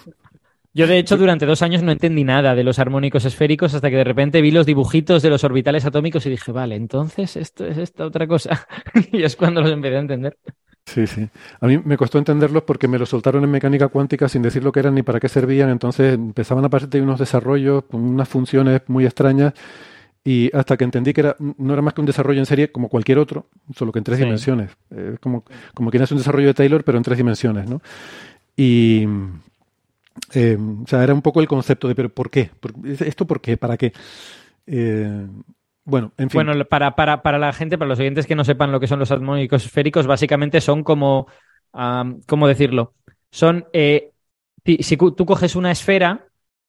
[0.78, 3.96] Yo, de hecho, durante dos años no entendí nada de los armónicos esféricos hasta que
[3.96, 7.80] de repente vi los dibujitos de los orbitales atómicos y dije, vale, entonces esto es
[7.80, 8.68] esta otra cosa.
[9.12, 10.38] y es cuando los empecé a entender.
[10.86, 11.28] Sí, sí.
[11.62, 14.72] A mí me costó entenderlos porque me los soltaron en mecánica cuántica sin decir lo
[14.72, 15.72] que eran ni para qué servían.
[15.72, 19.56] Entonces empezaban a aparecer unos desarrollos con unas funciones muy extrañas
[20.24, 22.88] y hasta que entendí que era, no era más que un desarrollo en serie como
[22.88, 24.78] cualquier otro, solo que en tres dimensiones.
[24.92, 27.82] Eh, como, como quien hace un desarrollo de Taylor, pero en tres dimensiones, ¿no?
[28.56, 29.08] Y,
[30.34, 32.51] eh, o sea, era un poco el concepto de, pero ¿por qué?
[32.99, 33.57] ¿Esto por qué?
[33.57, 33.93] ¿Para qué?
[34.65, 35.28] Eh,
[35.84, 36.43] bueno, en fin.
[36.43, 38.99] Bueno, para, para, para, la gente, para los oyentes que no sepan lo que son
[38.99, 41.28] los armónicos esféricos, básicamente son como,
[42.26, 42.93] ¿cómo decirlo?
[43.32, 44.11] Son, eh,
[44.63, 46.27] si tú coges una esfera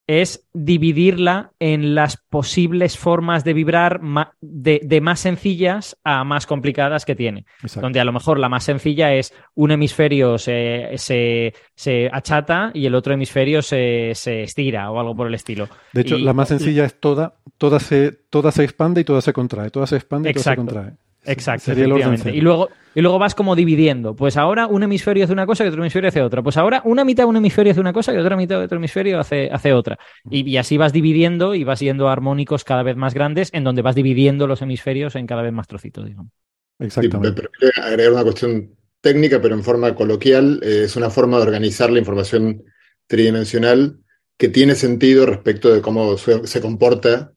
[0.09, 4.01] es dividirla en las posibles formas de vibrar
[4.41, 7.45] de, más sencillas a más complicadas que tiene.
[7.81, 12.95] Donde a lo mejor la más sencilla es un hemisferio se, se, achata y el
[12.95, 15.69] otro hemisferio se, estira o algo por el estilo.
[15.93, 19.35] De hecho, la más sencilla es toda, toda se, toda se expande y toda se
[19.35, 20.93] contrae, toda se expande y toda se contrae.
[21.29, 22.35] Exacto, efectivamente.
[22.35, 24.17] Y luego, y luego vas como dividiendo.
[24.17, 26.43] Pues ahora un hemisferio hace una cosa y otro hemisferio hace otra.
[26.43, 28.79] Pues ahora una mitad de un hemisferio hace una cosa y otra mitad de otro
[28.79, 29.99] hemisferio hace, hace otra.
[30.31, 33.95] Y, así vas dividiendo y vas yendo armónicos cada vez más grandes, en donde vas
[33.95, 36.33] dividiendo los hemisferios en cada vez más trocitos, digamos.
[36.79, 37.43] Exactamente.
[37.61, 41.91] Sí, agregar una cuestión técnica, pero en forma coloquial, eh, es una forma de organizar
[41.91, 42.65] la información
[43.07, 43.99] tridimensional
[44.39, 47.33] que tiene sentido respecto de cómo se comporta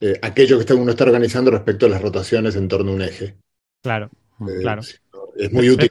[0.00, 3.36] eh, aquello que uno está organizando respecto a las rotaciones en torno a un eje.
[3.82, 4.82] Claro, eh, claro.
[5.36, 5.90] Es muy útil,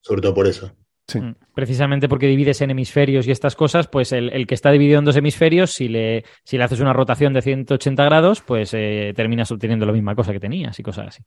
[0.00, 0.72] sobre todo por eso.
[1.12, 5.04] Mm, precisamente porque divides en hemisferios y estas cosas, pues el, que está dividido en
[5.04, 9.50] dos hemisferios, si le, si le haces una rotación de 180 grados, pues eh, terminas
[9.50, 11.22] obteniendo la misma cosa que tenías y cosas así.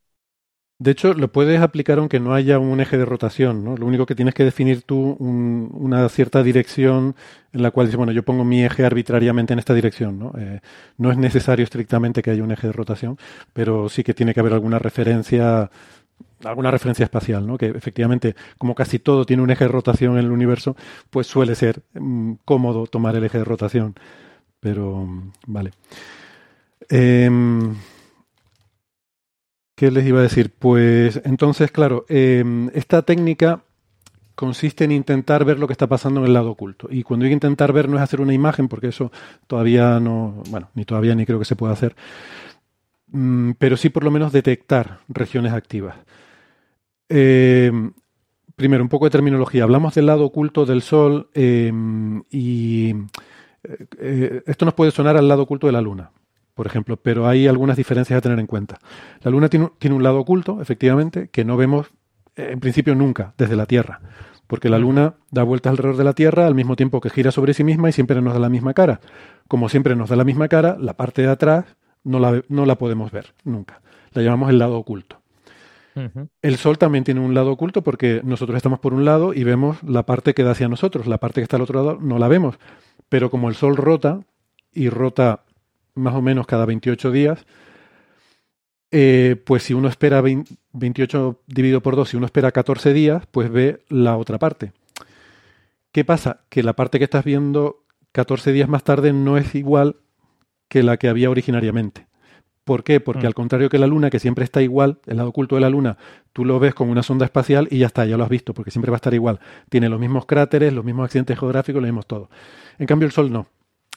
[0.79, 3.75] De hecho, lo puedes aplicar aunque no haya un eje de rotación, ¿no?
[3.77, 7.15] Lo único que tienes que definir tú una cierta dirección
[7.51, 10.33] en la cual dices, bueno, yo pongo mi eje arbitrariamente en esta dirección, ¿no?
[10.37, 10.61] Eh,
[10.97, 13.17] no es necesario estrictamente que haya un eje de rotación,
[13.53, 15.71] pero sí que tiene que haber alguna referencia,
[16.43, 17.57] alguna referencia espacial, ¿no?
[17.57, 20.75] Que efectivamente, como casi todo tiene un eje de rotación en el universo,
[21.09, 23.95] pues suele ser mm, cómodo tomar el eje de rotación.
[24.59, 25.71] Pero, mm, vale.
[26.89, 27.29] Eh,
[29.77, 30.51] ¿Qué les iba a decir?
[30.57, 33.61] Pues entonces, claro, em, esta técnica
[34.33, 36.87] consiste en intentar ver lo que está pasando en el lado oculto.
[36.89, 39.11] Y cuando digo intentar ver no es hacer una imagen, porque eso
[39.45, 41.95] todavía no, bueno, ni todavía ni creo que se pueda hacer,
[43.11, 45.95] mm, pero sí por lo menos detectar regiones activas.
[47.09, 47.93] Em,
[48.55, 49.63] primero, un poco de terminología.
[49.63, 52.95] Hablamos del lado oculto del Sol em, y
[53.63, 56.11] eh, eh, esto nos puede sonar al lado oculto de la Luna
[56.57, 58.79] por ejemplo, pero hay algunas diferencias a tener en cuenta.
[59.21, 61.91] La Luna tiene, un lado oculto, efectivamente, que no vemos
[62.35, 64.01] eh, en principio nunca desde la Tierra,
[64.47, 67.53] porque la Luna da vueltas alrededor de la Tierra al mismo tiempo que gira sobre
[67.53, 68.99] sí misma y siempre nos da la misma cara.
[69.47, 71.65] Como siempre nos da la misma cara, la parte de atrás
[72.03, 73.81] no la, no la podemos ver nunca.
[74.13, 75.21] La llamamos el lado oculto.
[76.43, 79.81] El Sol también tiene un lado oculto porque nosotros estamos por un lado y vemos
[79.83, 82.27] la parte que da hacia nosotros, la parte que está al otro lado no la
[82.27, 82.59] vemos.
[83.09, 84.21] Pero como el Sol rota
[84.73, 85.43] y rota
[85.97, 87.45] más o menos cada 28 días,
[88.91, 93.51] eh, pues si uno espera 28 dividido por 2, si uno espera 14 días, pues
[93.51, 94.71] ve la otra parte.
[95.91, 96.41] ¿Qué pasa?
[96.49, 97.83] Que la parte que estás viendo
[98.13, 99.97] 14 días más tarde no es igual
[100.69, 102.07] que la que había originariamente.
[102.63, 102.99] ¿Por qué?
[102.99, 103.27] Porque mm.
[103.27, 105.97] al contrario que la Luna, que siempre está igual, el lado oculto de la Luna,
[106.33, 108.71] tú lo ves con una sonda espacial y ya está, ya lo has visto, porque
[108.71, 109.39] siempre va a estar igual.
[109.69, 112.29] Tiene los mismos cráteres, los mismos accidentes geográficos, lo mismos todo.
[112.77, 113.47] En cambio, el Sol no.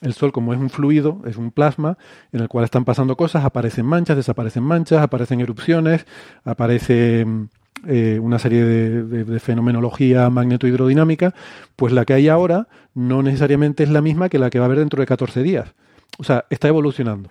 [0.01, 1.99] El Sol, como es un fluido, es un plasma
[2.33, 6.07] en el cual están pasando cosas, aparecen manchas, desaparecen manchas, aparecen erupciones,
[6.43, 7.49] aparece mm,
[7.87, 11.35] eh, una serie de, fenomenología magneto-hidrodinámica,
[11.77, 14.67] pues la que hay ahora no necesariamente es la misma que la que va a
[14.67, 15.75] haber dentro de 14 días.
[16.19, 17.31] O sea, está evolucionando.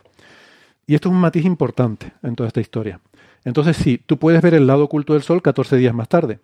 [0.85, 2.99] Y esto es un matiz importante en toda esta historia.
[3.45, 6.39] Entonces, sí, tú puedes ver el lado oculto del Sol 14 días más tarde,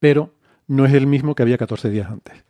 [0.00, 0.32] pero
[0.66, 2.44] no es el mismo que había 14 días antes.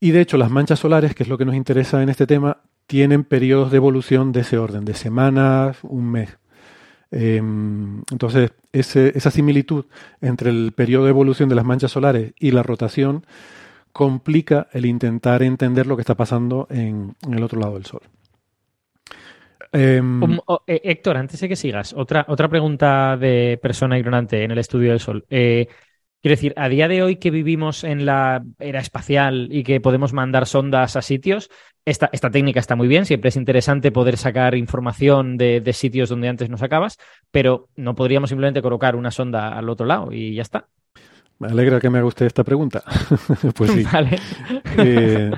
[0.00, 2.58] Y de hecho, las manchas solares, que es lo que nos interesa en este tema,
[2.86, 6.38] tienen periodos de evolución de ese orden, de semanas, un mes.
[7.10, 9.86] Em, entonces, esa similitud
[10.20, 13.26] entre el periodo de evolución de las manchas solares y la rotación
[13.92, 18.02] complica el intentar entender lo que está pasando en, el otro lado del Sol.
[19.72, 20.22] Em,
[20.66, 24.90] eh, Héctor, antes de que sigas, otra, otra pregunta de persona ignorante en el estudio
[24.90, 25.24] del Sol.
[26.22, 30.12] Quiero decir, a día de hoy que vivimos en la era espacial y que podemos
[30.12, 31.50] mandar sondas a sitios,
[31.86, 36.28] esta, esta técnica está muy bien, siempre es interesante poder sacar información de, sitios donde
[36.28, 36.98] antes no sacabas,
[37.30, 40.66] pero no podríamos simplemente colocar una sonda al otro lado y ya está.
[41.38, 42.82] Me alegra que me haga usted esta pregunta.
[43.56, 43.82] pues sí.
[43.92, 44.18] Vale.
[44.76, 45.30] Eh,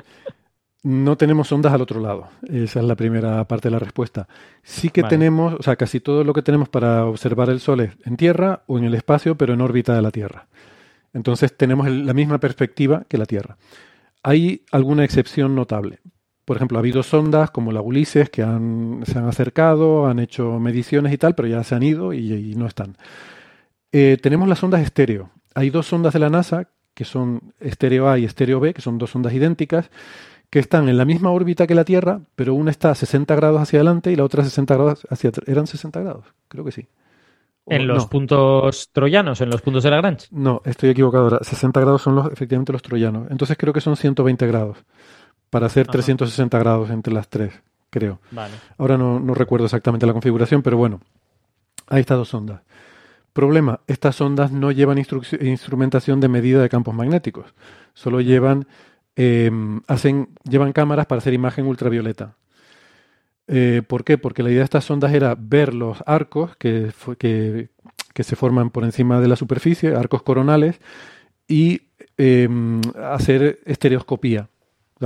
[0.83, 2.27] no tenemos sondas al otro lado.
[2.49, 4.27] Esa es la primera parte de la respuesta.
[4.63, 7.91] Sí que tenemos, o sea, casi todo lo que tenemos para observar el Sol es
[8.03, 10.47] en Tierra o en el espacio, pero en órbita de la Tierra.
[11.13, 13.57] Entonces tenemos la misma perspectiva que la Tierra.
[14.23, 15.99] Hay alguna excepción notable.
[16.45, 18.47] Por ejemplo, ha habido sondas como la Ulises que se
[19.17, 22.97] han acercado, han hecho mediciones y tal, pero ya se han ido y, no están.
[23.91, 25.29] Eh, tenemos las sondas estéreo.
[25.55, 28.97] Hay dos sondas de la NASA que son estéreo A y estéreo B, que son
[28.97, 29.89] dos sondas idénticas,
[30.49, 33.61] que están en la misma órbita que la Tierra, pero una está a 60 grados
[33.61, 35.47] hacia adelante y la otra a 60 grados hacia atrás.
[35.47, 36.25] ¿Eran 60 grados?
[36.47, 36.87] Creo que sí.
[37.65, 39.39] ¿En los puntos troyanos?
[39.41, 40.27] ¿En los puntos de Lagrange?
[40.31, 41.39] No, estoy equivocado ahora.
[41.41, 43.31] 60 grados son los, efectivamente los troyanos.
[43.31, 44.77] Entonces creo que son 120 grados.
[45.49, 47.53] Para hacer 360 grados entre las tres,
[47.89, 48.19] creo.
[48.31, 48.55] Vale.
[48.77, 50.99] Ahora no, recuerdo exactamente la configuración, pero bueno.
[51.87, 52.61] Ahí está dos ondas.
[53.33, 57.53] Problema, estas ondas no llevan instrumentación de medida de campos magnéticos.
[57.93, 58.67] Solo llevan,
[59.15, 62.35] em, hacen, llevan cámaras para hacer imagen ultravioleta.
[63.47, 64.17] Eh, ¿Por qué?
[64.17, 66.91] Porque la idea de estas sondas era ver los arcos que,
[68.15, 70.79] se forman por encima de la superficie, arcos coronales,
[71.47, 71.81] y
[72.17, 74.49] em, hacer estereoscopía.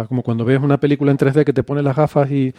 [0.08, 2.54] como cuando ves una película en 3D que te pone las gafas y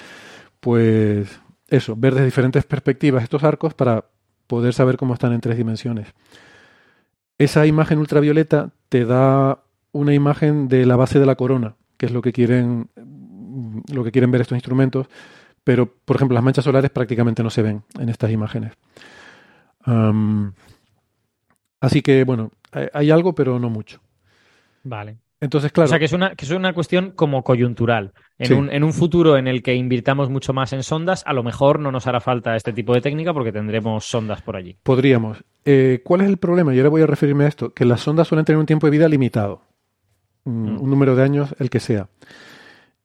[0.61, 4.07] pues eso, ver desde diferentes perspectivas estos arcos para
[4.49, 6.09] poder saber cómo están en tres dimensiones.
[7.39, 9.62] Esa imagen ultravioleta te da
[9.93, 12.89] una imagen de la base de la corona, que es lo que quieren,
[13.93, 15.09] lo que quieren ver estos instrumentos
[15.69, 18.73] pero por ejemplo las manchas solares prácticamente no se ven en estas imágenes.
[21.79, 24.01] así que bueno, hay algo, pero no mucho.
[24.83, 25.19] Vale.
[25.43, 25.85] Entonces, claro.
[25.85, 28.14] O sea, que es una, que es una cuestión como coyuntural.
[28.39, 31.43] En, un, en un futuro en el que invirtamos mucho más en sondas, a lo
[31.43, 34.79] mejor no nos hará falta este tipo de técnica porque tendremos sondas por allí.
[34.83, 35.45] Podríamos.
[35.66, 36.75] Eh, ¿Cuál es el problema?
[36.75, 38.93] Y ahora voy a referirme a esto, que las sondas suelen tener un tiempo de
[38.93, 39.61] vida limitado.
[40.45, 40.81] Un, mm.
[40.81, 42.09] un número de años, el que sea.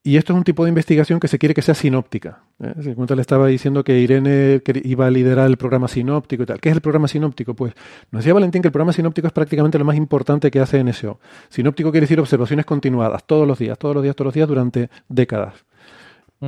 [0.06, 2.44] Y esto es un tipo de investigación que se quiere que sea sinóptica.
[2.62, 2.74] ¿eh?
[2.76, 6.60] le estaba diciendo que Irene iba a liderar el programa sinóptico y tal.
[6.60, 7.54] ¿Qué es el programa sinóptico?
[7.54, 7.74] Pues
[8.12, 11.22] nos decía Valentín que el programa sinóptico es prácticamente lo más importante que hace NSO.
[11.48, 14.90] Sinóptico quiere decir observaciones continuadas, todos los días, todos los días, todos los días, durante
[15.08, 15.54] décadas,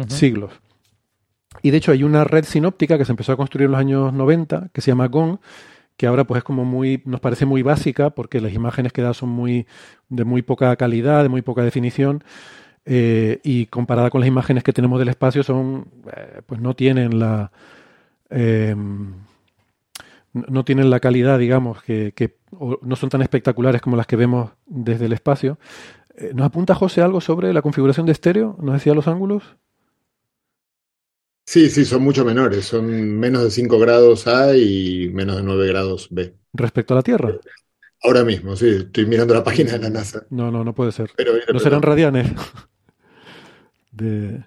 [0.10, 0.52] siglos.
[1.62, 4.14] Y de hecho hay una red sinóptica que se empezó a construir en los años
[4.14, 5.40] 90, que se llama GONG,
[5.96, 9.14] que ahora pues es como muy, nos parece muy básica, porque las imágenes que da
[9.14, 9.66] son muy,
[10.10, 12.22] de muy poca calidad, de muy poca definición.
[12.88, 17.18] Eh, y comparada con las imágenes que tenemos del espacio son eh, pues no tienen
[17.18, 17.52] la
[18.30, 19.12] em,
[20.34, 22.14] no tienen la calidad digamos que,
[22.52, 25.58] no son tan espectaculares como las que vemos desde el espacio
[26.16, 29.56] eh, nos apunta José algo sobre la configuración de estéreo nos decía los ángulos
[31.48, 32.88] Sí, sí, son mucho menores, son
[33.20, 36.34] menos de 5 grados A y menos de 9 grados B.
[36.54, 37.36] ¿Respecto a la Tierra?
[38.02, 40.26] Ahora mismo, sí, estoy mirando la página de la NASA.
[40.32, 41.12] No, no, no puede ser.
[41.54, 42.32] no serán radianes.
[44.02, 44.44] Eh,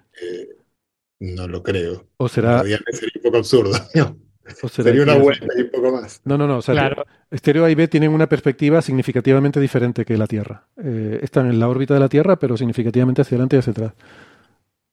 [1.19, 2.07] no lo creo.
[2.17, 2.61] O será.
[2.61, 2.79] Sería
[3.15, 3.73] un poco absurdo.
[4.71, 6.21] sería una vuelta y un poco más.
[6.23, 6.57] No, no, no.
[6.57, 6.95] O sea,
[7.29, 10.67] Estéreo A y B tienen una perspectiva significativamente diferente que la Tierra.
[10.83, 13.93] Eh, están en la órbita de la Tierra, pero significativamente hacia adelante y hacia atrás.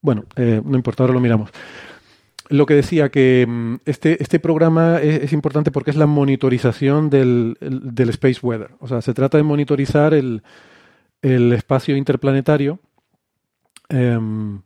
[0.00, 1.50] Bueno, eh, no importa, ahora lo miramos.
[2.48, 7.56] Lo que decía que mm, este, este programa es, importante porque es la monitorización del,
[7.60, 8.70] del, space weather.
[8.78, 10.42] O sea, se trata de monitorizar el,
[11.22, 12.78] el espacio interplanetario
[13.88, 14.62] Em,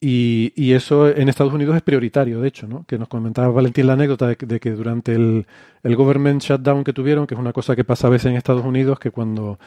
[0.00, 2.84] y, eso en Estados Unidos es prioritario, de hecho, ¿no?
[2.86, 5.46] Que nos comentaba Valentín la anécdota de, que durante el,
[5.82, 8.64] el, government shutdown que tuvieron, que es una cosa que pasa a veces en Estados
[8.64, 9.58] Unidos, que cuando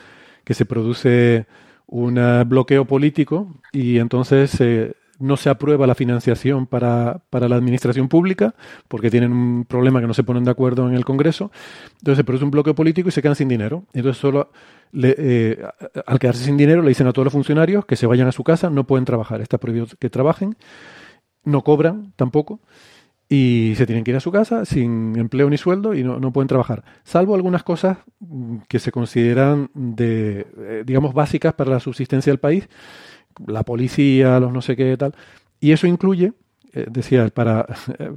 [0.44, 1.48] que se produce
[1.88, 8.08] un bloqueo político y entonces se, no se aprueba la financiación para, para, la administración
[8.08, 8.56] pública
[8.88, 11.52] porque tienen un problema que no se ponen de acuerdo en el Congreso.
[12.00, 13.86] Entonces se produce un bloqueo político y se quedan sin dinero.
[13.94, 14.50] Entonces solo
[14.94, 15.62] eh,
[16.06, 18.44] al quedarse sin dinero le dicen a todos los funcionarios que se vayan a su
[18.44, 20.56] casa, no pueden trabajar, está prohibido que trabajen,
[21.44, 22.60] no cobran tampoco
[23.28, 26.32] y se tienen que ir a su casa sin empleo ni sueldo y no, no
[26.32, 27.98] pueden trabajar, salvo algunas cosas
[28.68, 32.70] que se consideran de, eh, digamos, básicas para la subsistencia del país
[33.46, 35.14] la policía, los no sé qué tal.
[35.60, 36.34] Y eso incluye,
[36.74, 37.66] eh, decía, para,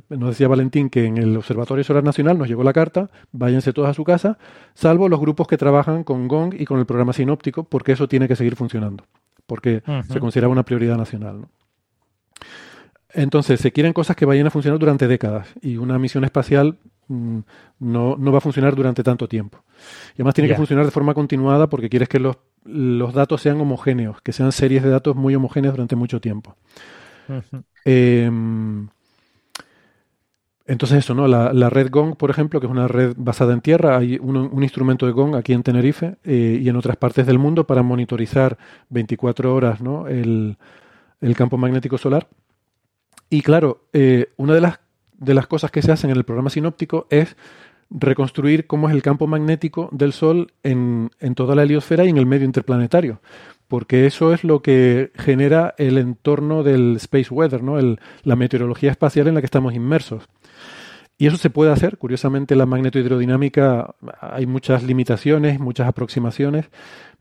[0.09, 3.89] nos decía Valentín que en el Observatorio Solar Nacional nos llegó la carta, váyanse todos
[3.89, 4.39] a su casa,
[4.75, 8.29] salvo los grupos que trabajan con GONG y con el programa sinóptico, porque eso tiene
[8.29, 9.05] que seguir funcionando,
[9.47, 11.47] porque se considera una prioridad nacional.
[13.15, 16.77] Entonces, se quieren cosas que vayan a funcionar durante décadas y una misión espacial
[17.09, 19.63] no, no, va a funcionar durante tanto tiempo.
[20.13, 22.37] Y además tiene que funcionar de forma continuada porque quieres que los
[22.69, 26.57] los datos sean homogéneos, que sean series de datos muy homogéneas durante mucho tiempo.
[27.85, 28.89] Em,
[30.67, 31.27] entonces eso, ¿no?
[31.27, 35.07] La, red Gong, por ejemplo, que es una red basada en tierra, hay un, instrumento
[35.07, 38.59] de Gong aquí en Tenerife eh, y en otras partes del mundo para monitorizar
[38.91, 40.07] 24 horas ¿no?
[40.07, 40.57] el,
[41.37, 42.29] campo magnético solar.
[43.31, 44.81] Y claro, eh, una de las,
[45.19, 47.37] de las cosas que se hacen en el programa sinóptico es
[47.91, 52.27] reconstruir cómo es el campo magnético del Sol en, toda la heliosfera y en el
[52.27, 53.21] medio interplanetario,
[53.67, 57.79] porque eso es lo que genera el entorno del space weather, ¿no?
[58.23, 60.25] la meteorología espacial en la que estamos inmersos.
[61.21, 66.71] Y eso se puede hacer, curiosamente la magnetohidrodinámica hay muchas limitaciones, muchas aproximaciones,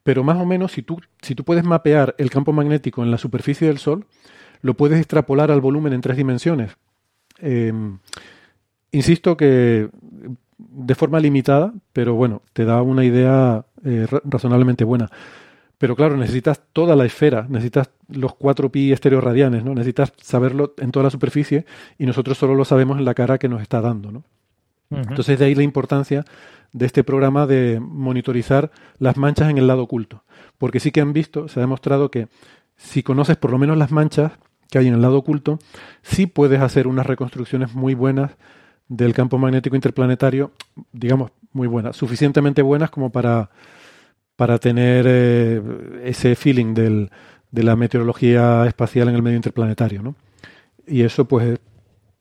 [0.03, 3.17] pero más o menos si tú, si tú puedes mapear el campo magnético en la
[3.17, 4.05] superficie del Sol,
[4.61, 6.77] lo puedes extrapolar al volumen en tres dimensiones.
[7.39, 7.99] Em,
[8.91, 9.89] insisto que
[10.57, 15.09] de forma limitada, pero bueno, te da una idea eh, razonablemente buena.
[15.77, 19.75] Pero claro, necesitas toda la esfera, necesitas los 4 pi radianes, ¿no?
[19.75, 21.65] Necesitas saberlo en toda la superficie
[21.99, 24.23] y nosotros solo lo sabemos en la cara que nos está dando, ¿no?
[24.89, 26.23] Entonces de ahí la importancia
[26.71, 30.23] de este programa de monitorizar las manchas en el lado oculto.
[30.57, 32.27] Porque sí que han visto, se ha demostrado que
[32.77, 34.31] si conoces por lo menos las manchas
[34.69, 35.59] que hay en el lado oculto,
[36.01, 38.31] sí puedes hacer unas reconstrucciones muy buenas
[38.87, 40.51] del campo magnético interplanetario,
[40.91, 43.49] digamos, muy buenas, suficientemente buenas como para,
[44.35, 45.61] para tener eh,
[46.03, 50.01] ese feeling de la meteorología espacial en el medio interplanetario.
[50.01, 50.15] ¿no?
[50.85, 51.59] Y eso, pues,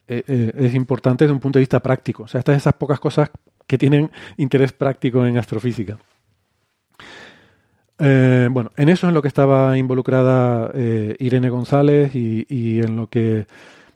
[0.09, 2.25] eh, eh, es importante desde un punto de vista práctico.
[2.25, 3.31] O sea, estas esas pocas cosas
[3.67, 5.99] que tienen interés práctico en astrofísica.
[7.99, 10.71] Bueno, en eso es en lo que estaba involucrada
[11.19, 13.47] Irene González y, y, en lo que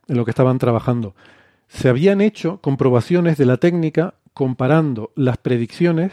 [0.09, 1.15] en lo que estaban trabajando.
[1.69, 6.13] Se habían hecho comprobaciones de la técnica comparando las predicciones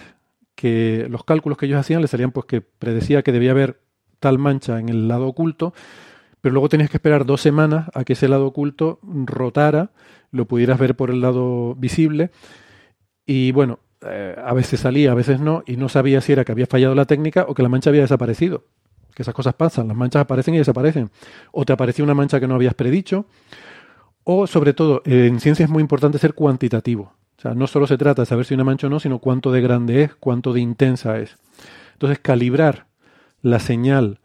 [0.55, 3.79] que los cálculos que ellos hacían le salían pues que predecía que debía haber
[4.19, 5.73] tal mancha en el lado oculto,
[6.41, 9.91] pero luego tenías que esperar dos semanas a que ese lado oculto rotara,
[10.31, 12.31] lo pudieras ver por el lado visible.
[13.25, 16.51] Y bueno, eh, a veces salía, a veces no, y no sabía si era que
[16.51, 18.65] había fallado la técnica o que la mancha había desaparecido.
[19.15, 21.09] Que esas cosas pasan, las manchas aparecen y desaparecen.
[21.51, 23.25] O te apareció una mancha que no habías predicho.
[24.23, 27.13] O sobre todo, en ciencia es muy importante ser cuantitativo.
[27.37, 29.51] O sea, no solo se trata de saber si una mancha o no, sino cuánto
[29.51, 31.37] de grande es, cuánto de intensa es.
[31.93, 32.87] Entonces, calibrar
[33.41, 34.19] la señal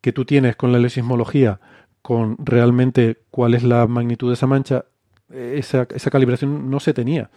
[0.00, 1.60] que tú tienes con la lesismología
[2.02, 4.84] con realmente cuál es la magnitud de esa mancha,
[5.30, 7.30] esa, esa calibración no se tenía.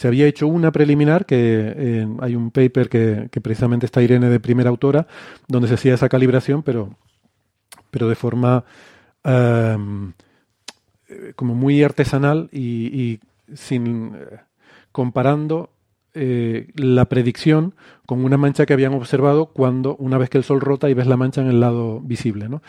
[0.00, 4.40] Se había hecho una preliminar, que eh, hay un paper que, precisamente está Irene de
[4.40, 5.06] primera autora,
[5.46, 6.96] donde se hacía esa calibración, pero,
[7.90, 8.64] pero de forma
[9.22, 10.14] em,
[11.36, 13.20] como muy artesanal y,
[13.52, 14.38] sin eh,
[14.90, 15.68] comparando
[16.14, 17.74] eh, la predicción
[18.06, 21.08] con una mancha que habían observado cuando una vez que el sol rota y ves
[21.08, 22.62] la mancha en el lado visible, ¿no?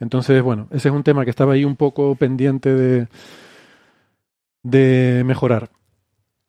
[0.00, 3.08] Entonces, bueno, ese es un tema que estaba ahí un poco pendiente de,
[4.62, 5.68] de mejorar.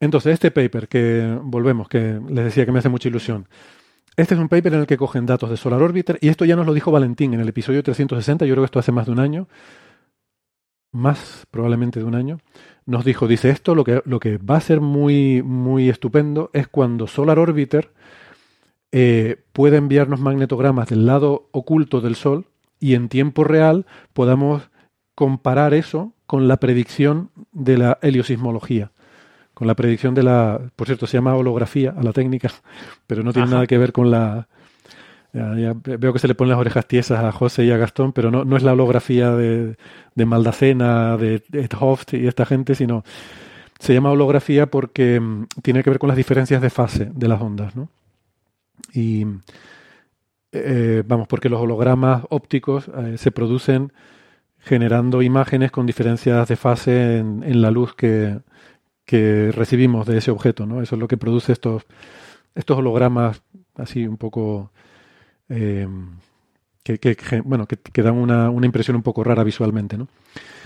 [0.02, 3.48] Entonces, este paper que volvemos, que les decía que me hace mucha ilusión.
[4.18, 6.56] Este es un paper en el que cogen datos de Solar Orbiter y esto ya
[6.56, 9.12] nos lo dijo Valentín en el episodio 360, yo creo que esto hace más de
[9.12, 9.48] un año,
[10.92, 12.40] más probablemente de un año.
[12.88, 16.68] Nos dijo, dice esto, lo que, lo que va a ser muy, muy estupendo es
[16.68, 17.92] cuando Solar Orbiter
[18.92, 22.48] eh, pueda enviarnos magnetogramas del lado oculto del Sol
[22.80, 24.64] y en tiempo real podamos
[25.14, 28.92] comparar eso con la predicción de la heliosismología
[29.62, 32.50] con la predicción de la, por cierto, se llama holografía a la técnica,
[33.06, 34.48] pero no tiene nada que ver con la...
[35.34, 38.44] veo que se le ponen las orejas tiesas a José y a Gastón, pero no,
[38.44, 39.76] no es la holografía de,
[40.16, 43.04] de Maldacena, de, de Hoft y esta gente, sino
[43.78, 47.40] se llama holografía porque mm, tiene que ver con las diferencias de fase de las
[47.40, 47.88] ondas, ¿no?
[48.96, 49.28] Y
[50.54, 53.94] eh, vamos, porque los hologramas ópticos eh, se producen
[54.58, 58.40] generando imágenes con diferencias de fase en la luz que,
[59.12, 60.82] que recibimos de ese objeto, ¿no?
[60.82, 61.84] Eso es lo que produce estos,
[62.56, 63.44] estos hologramas
[63.76, 64.72] así un poco
[65.50, 65.86] eh,
[66.82, 70.08] que, bueno, que, dan una, una, impresión un poco rara visualmente, ¿no?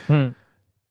[0.07, 0.27] Hmm.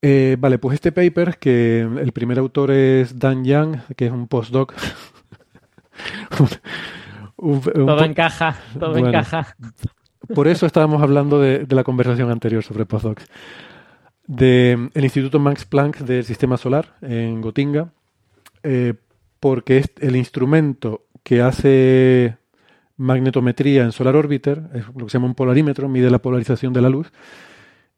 [0.02, 4.26] Eh, vale, pues este paper, que el primer autor es Dan Young, que es un
[4.26, 4.74] postdoc.
[7.36, 9.54] todo encaja, todo encaja.
[10.34, 13.30] Por eso estábamos hablando de, de la conversación anterior sobre postdocs
[14.26, 17.92] del Instituto Max Planck del Sistema Solar en Gotinga,
[18.62, 18.94] eh,
[19.40, 22.36] porque es el instrumento que hace
[22.96, 26.80] magnetometría en Solar Orbiter, es lo que se llama un polarímetro, mide la polarización de
[26.80, 27.12] la luz.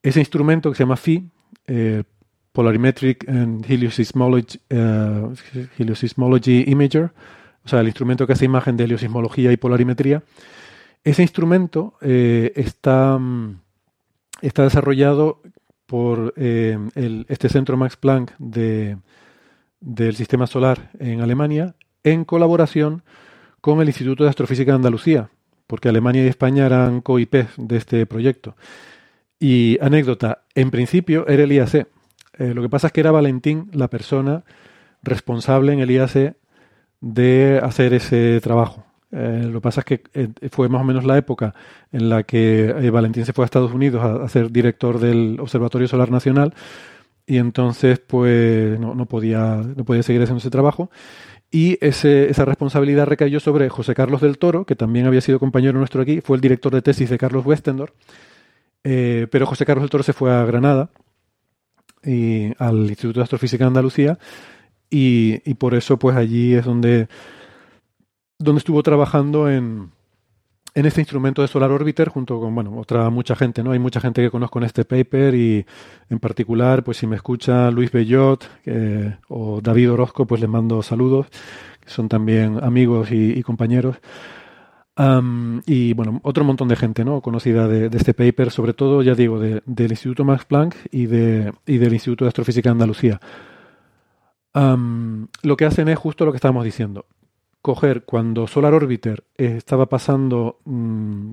[0.02, 1.30] Ese instrumento que se llama PHI,
[1.66, 2.02] eh,
[2.52, 5.34] Polarimetric and Heliosismology, uh,
[5.78, 7.12] Heliosismology Imager,
[7.64, 10.22] o sea, el instrumento que hace imagen de heliosismología y polarimetría,
[11.04, 13.60] ese instrumento está, mm,
[14.40, 15.42] está desarrollado
[15.86, 16.78] por eh,
[17.28, 18.98] este centro Max Planck de,
[19.80, 23.02] del Sistema Solar en Alemania en colaboración
[23.60, 25.30] con el Instituto de Astrofísica de Andalucía,
[25.66, 28.56] porque Alemania y España eran co-IP de este proyecto.
[29.38, 31.74] Y anécdota, en principio era el IAC.
[32.38, 34.44] Eh, lo que pasa es que era Valentín la persona
[35.02, 36.36] responsable en el IAC
[37.00, 38.85] de hacer ese trabajo.
[39.12, 41.54] Eh, lo que pasa es que eh, fue más o menos la época
[41.92, 45.86] en la que eh, Valentín se fue a Estados Unidos a, ser director del Observatorio
[45.86, 46.54] Solar Nacional
[47.24, 50.90] y entonces pues no, podía, no podía seguir haciendo ese trabajo.
[51.50, 55.78] Y ese, esa responsabilidad recayó sobre José Carlos del Toro, que también había sido compañero
[55.78, 57.94] nuestro aquí, fue el director de tesis de Carlos Westendor,
[58.82, 60.90] pero José Carlos del Toro se fue a Granada
[62.04, 64.18] y al Instituto de Astrofísica de Andalucía
[64.90, 67.08] y, y por eso pues allí es donde
[68.38, 69.90] donde estuvo trabajando en,
[70.76, 73.72] en este instrumento de Solar Orbiter junto con, bueno, otra mucha gente, ¿no?
[73.72, 75.64] Hay mucha gente que conozco en este paper y
[76.10, 78.46] en particular, pues si me escucha Luis Bellot
[79.28, 81.28] o David Orozco, pues les mando saludos,
[81.80, 83.96] que son también amigos y, compañeros.
[85.66, 87.22] y bueno, otro montón de gente, ¿no?
[87.22, 91.78] Conocida de, este paper, sobre todo, ya digo, del Instituto Max Planck y, de, y
[91.78, 93.18] del Instituto de Astrofísica de Andalucía.
[94.52, 97.06] lo que hacen es justo lo que estábamos diciendo
[98.04, 101.32] cuando Solar Orbiter estaba pasando mm,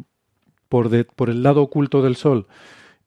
[0.69, 2.47] por, por, el lado oculto del Sol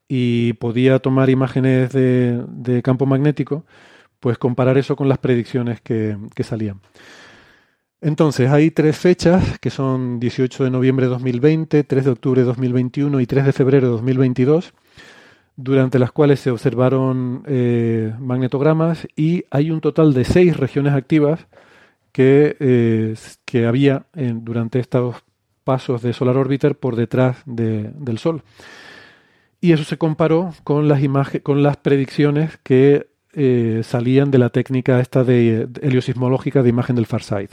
[0.09, 3.65] y podía tomar imágenes de, campo magnético,
[4.21, 6.81] pues comparar eso con las predicciones que, salían.
[8.01, 12.47] Entonces, hay tres fechas, que son 18 de noviembre de 2020, 3 de octubre de
[12.47, 14.75] 2021 y 3 de febrero de 2022,
[15.57, 21.47] durante las cuales se observaron eh, magnetogramas y hay un total de seis regiones activas
[22.17, 23.15] que, eh,
[23.45, 25.17] que había durante estos
[25.65, 28.43] pasos de Solar Orbiter por detrás del Sol.
[29.61, 31.03] Y eso se comparó con las,
[31.43, 37.05] con las predicciones que eh, salían de la técnica esta de, heliosismológica de imagen del
[37.05, 37.51] Farsight.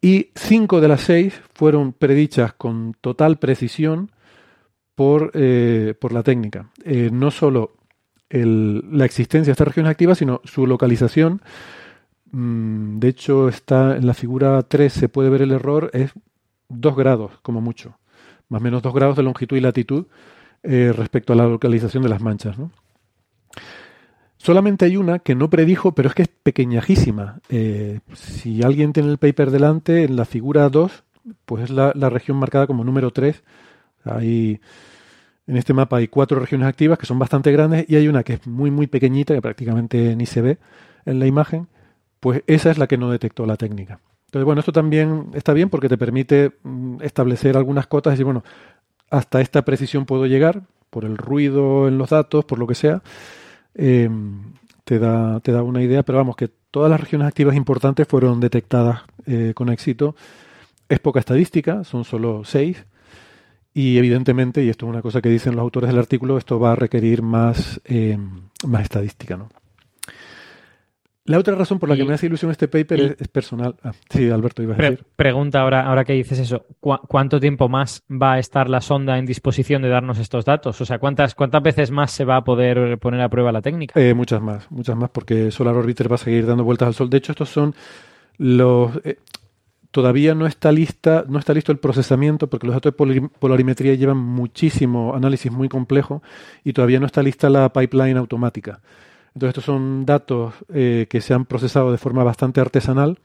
[0.00, 4.12] Y cinco de las seis fueron predichas con total precisión
[4.94, 6.70] por, eh, por la técnica.
[6.84, 7.72] Eh, no solo
[8.30, 11.42] la existencia de estas regiones activas, sino su localización.
[12.32, 16.12] Mm, de hecho, está en la figura 3 se puede ver el error, es
[16.68, 17.98] 2 grados como mucho,
[18.48, 20.06] más o menos 2 grados de longitud y latitud
[20.64, 22.56] respecto a la localización de las manchas.
[22.56, 22.70] ¿no?
[24.42, 27.38] Solamente hay una que no predijo, pero es que es pequeñajísima.
[27.48, 31.04] Eh, si alguien tiene el paper delante, en la figura 2,
[31.44, 33.40] pues es la, región marcada como número 3.
[34.02, 34.60] Hay,
[35.46, 38.32] en este mapa hay cuatro regiones activas que son bastante grandes y hay una que
[38.32, 40.58] es muy, muy pequeñita, que prácticamente ni se ve
[41.04, 41.68] en la imagen.
[42.22, 43.98] Pues esa es la que no detectó la técnica.
[44.26, 48.26] Entonces, bueno, esto también está bien porque te permite mm, establecer algunas cotas y decir,
[48.26, 48.44] bueno,
[49.10, 53.02] hasta esta precisión puedo llegar por el ruido en los datos, por lo que sea
[53.74, 54.08] eh,
[54.84, 58.38] te, da, te da una idea, pero vamos, que todas las regiones activas importantes fueron
[58.38, 60.14] detectadas eh, con éxito.
[60.88, 62.86] Es poca estadística, son solo seis,
[63.74, 66.72] y evidentemente, y esto es una cosa que dicen los autores del artículo, esto va
[66.72, 68.16] a requerir más, eh,
[68.64, 69.36] más estadística.
[69.36, 69.48] ¿no?
[71.24, 73.76] La otra razón por la que me hace ilusión este paper es, personal.
[73.84, 75.04] Ah, sí, Alberto, iba a decir.
[75.14, 79.26] pregunta ahora, ahora que dices eso, ¿cuánto tiempo más va a estar la sonda en
[79.26, 80.80] disposición de darnos estos datos?
[80.80, 84.00] O sea, ¿cuántas, cuántas veces más se va a poder poner a prueba la técnica?
[84.00, 87.08] Eh, muchas más, muchas más, porque Solar Orbiter va a seguir dando vueltas al Sol.
[87.08, 87.72] De hecho, estos son
[88.38, 88.90] los...
[89.04, 89.18] Eh,
[89.92, 94.16] todavía no está lista, no está listo el procesamiento porque los datos de polarimetría llevan
[94.16, 96.20] muchísimo análisis muy complejo
[96.64, 98.80] y todavía no está lista la pipeline automática.
[99.34, 103.18] Entonces estos son datos eh, que se han procesado de forma bastante artesanal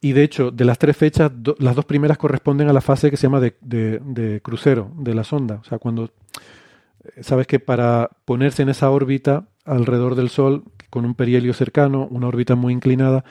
[0.00, 3.18] y de hecho de las tres fechas, las dos primeras corresponden a la fase que
[3.18, 5.56] se llama de, crucero de la sonda.
[5.56, 6.04] O sea, cuando
[7.04, 12.08] eh, sabes que para ponerse en esa órbita alrededor del Sol, con un perihelio cercano,
[12.10, 13.24] una órbita muy inclinada,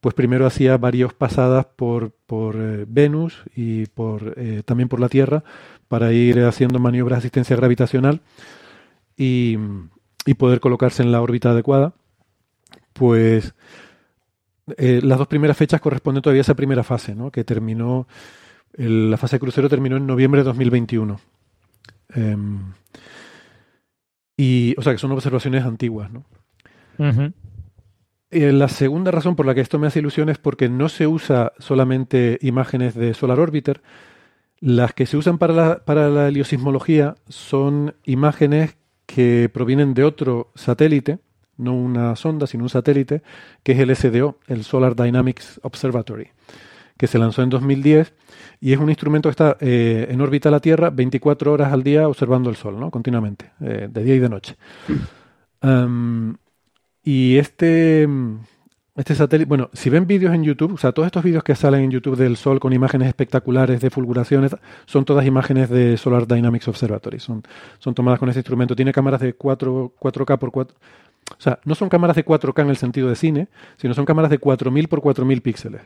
[0.00, 4.34] pues primero hacía varias pasadas por, por eh, Venus y por,
[4.64, 5.44] también por la Tierra
[5.86, 8.22] para ir haciendo maniobras de asistencia gravitacional.
[9.16, 9.56] Y,
[10.28, 11.94] y poder colocarse en la órbita adecuada,
[12.92, 13.54] pues
[14.76, 17.30] eh, las dos primeras fechas corresponden todavía a esa primera fase, ¿no?
[17.30, 18.06] que terminó,
[18.74, 21.18] la fase de crucero terminó en noviembre de 2021.
[22.10, 22.74] Em,
[24.36, 26.10] y, o sea, que son observaciones antiguas.
[26.12, 26.26] ¿no?
[28.30, 31.06] Eh, la segunda razón por la que esto me hace ilusión es porque no se
[31.06, 33.80] usa solamente imágenes de Solar Orbiter.
[34.60, 38.76] Las que se usan para la, para la heliosismología son imágenes
[39.08, 41.18] que provienen de otro satélite,
[41.56, 43.22] no una sonda, sino un satélite,
[43.62, 46.28] que es el SDO, el Solar Dynamics Observatory,
[46.98, 48.12] que se lanzó en 2010
[48.60, 51.82] y es un instrumento que está eh, en órbita a la Tierra 24 horas al
[51.82, 52.90] día observando el Sol, ¿no?
[52.90, 54.56] continuamente, eh, de día y de noche.
[57.02, 58.06] y este,
[58.98, 61.82] este satélite, bueno, si ven vídeos en YouTube, o sea, todos estos vídeos que salen
[61.84, 66.66] en YouTube del Sol con imágenes espectaculares de fulguraciones, son todas imágenes de Solar Dynamics
[66.66, 67.44] Observatory, son,
[67.78, 68.74] son tomadas con este instrumento.
[68.74, 70.76] Tiene cámaras de 4, 4K por 4.
[71.30, 74.30] O sea, no son cámaras de 4K en el sentido de cine, sino son cámaras
[74.30, 75.82] de 4000 por 4000 píxeles,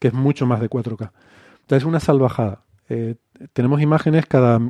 [0.00, 1.12] que es mucho más de 4K.
[1.60, 2.64] Entonces es una salvajada.
[2.88, 3.14] Eh,
[3.52, 4.60] tenemos imágenes cada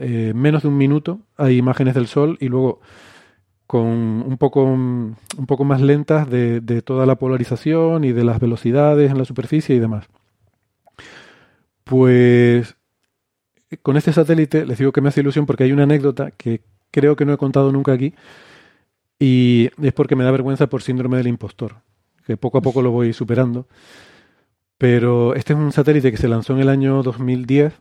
[0.00, 2.80] eh, menos de un minuto, hay imágenes del Sol y luego
[3.70, 5.16] con un poco, un
[5.46, 9.78] poco más lentas de, toda la polarización y de las velocidades en la superficie y
[9.78, 10.08] demás.
[11.84, 12.74] Pues
[13.82, 17.14] con este satélite les digo que me hace ilusión porque hay una anécdota que creo
[17.14, 18.12] que no he contado nunca aquí
[19.20, 21.76] y es porque me da vergüenza por síndrome del impostor,
[22.26, 23.68] que poco a poco lo voy superando.
[24.78, 27.72] Pero este es un satélite que se lanzó en el año 2010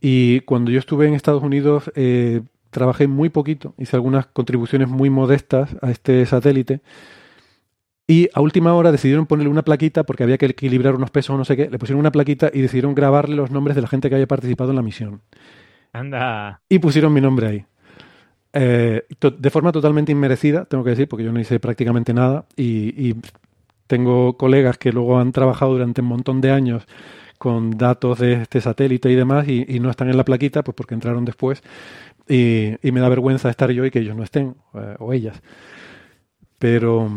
[0.00, 2.42] y cuando yo estuve en Estados Unidos eh,
[2.72, 6.80] trabajé muy poquito, hice algunas contribuciones muy modestas a este satélite.
[8.08, 11.38] Y a última hora decidieron ponerle una plaquita porque había que equilibrar unos pesos o
[11.38, 11.70] no sé qué.
[11.70, 14.70] Le pusieron una plaquita y decidieron grabarle los nombres de la gente que había participado
[14.70, 15.20] en la misión.
[15.92, 16.60] Anda.
[16.68, 17.64] Y pusieron mi nombre ahí.
[18.54, 19.06] Eh,
[19.38, 22.46] de forma totalmente inmerecida, tengo que decir, porque yo no hice prácticamente nada.
[22.56, 23.16] Y,
[23.88, 26.86] tengo colegas que luego han trabajado durante un montón de años
[27.36, 30.74] con datos de este satélite y demás y, y, no están en la plaquita, pues
[30.74, 31.62] porque entraron después.
[32.28, 35.42] Y, me da vergüenza estar yo y que ellos no estén, eh, o ellas.
[36.58, 37.08] Pero,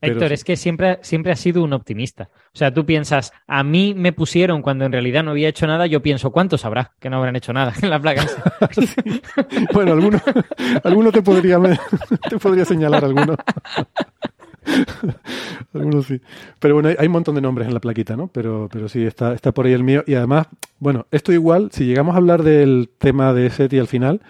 [0.00, 2.28] Héctor, es que siempre, siempre has sido un optimista.
[2.52, 5.86] O sea, tú piensas, a mí me pusieron cuando en realidad no había hecho nada,
[5.86, 8.26] yo pienso, ¿cuántos habrá que no habrán hecho nada en la placa?
[9.72, 10.20] Bueno, alguno,
[10.82, 11.58] alguno te, podría,
[12.30, 13.36] te podría señalar alguno.
[15.74, 16.20] Algunos sí.
[16.58, 18.28] Pero bueno, hay, un montón de nombres en la plaquita, ¿no?
[18.28, 20.02] Pero, pero sí, está, está por ahí el mío.
[20.06, 20.48] Y además,
[20.78, 24.20] bueno, esto igual, si llegamos a hablar del tema de SETI al final,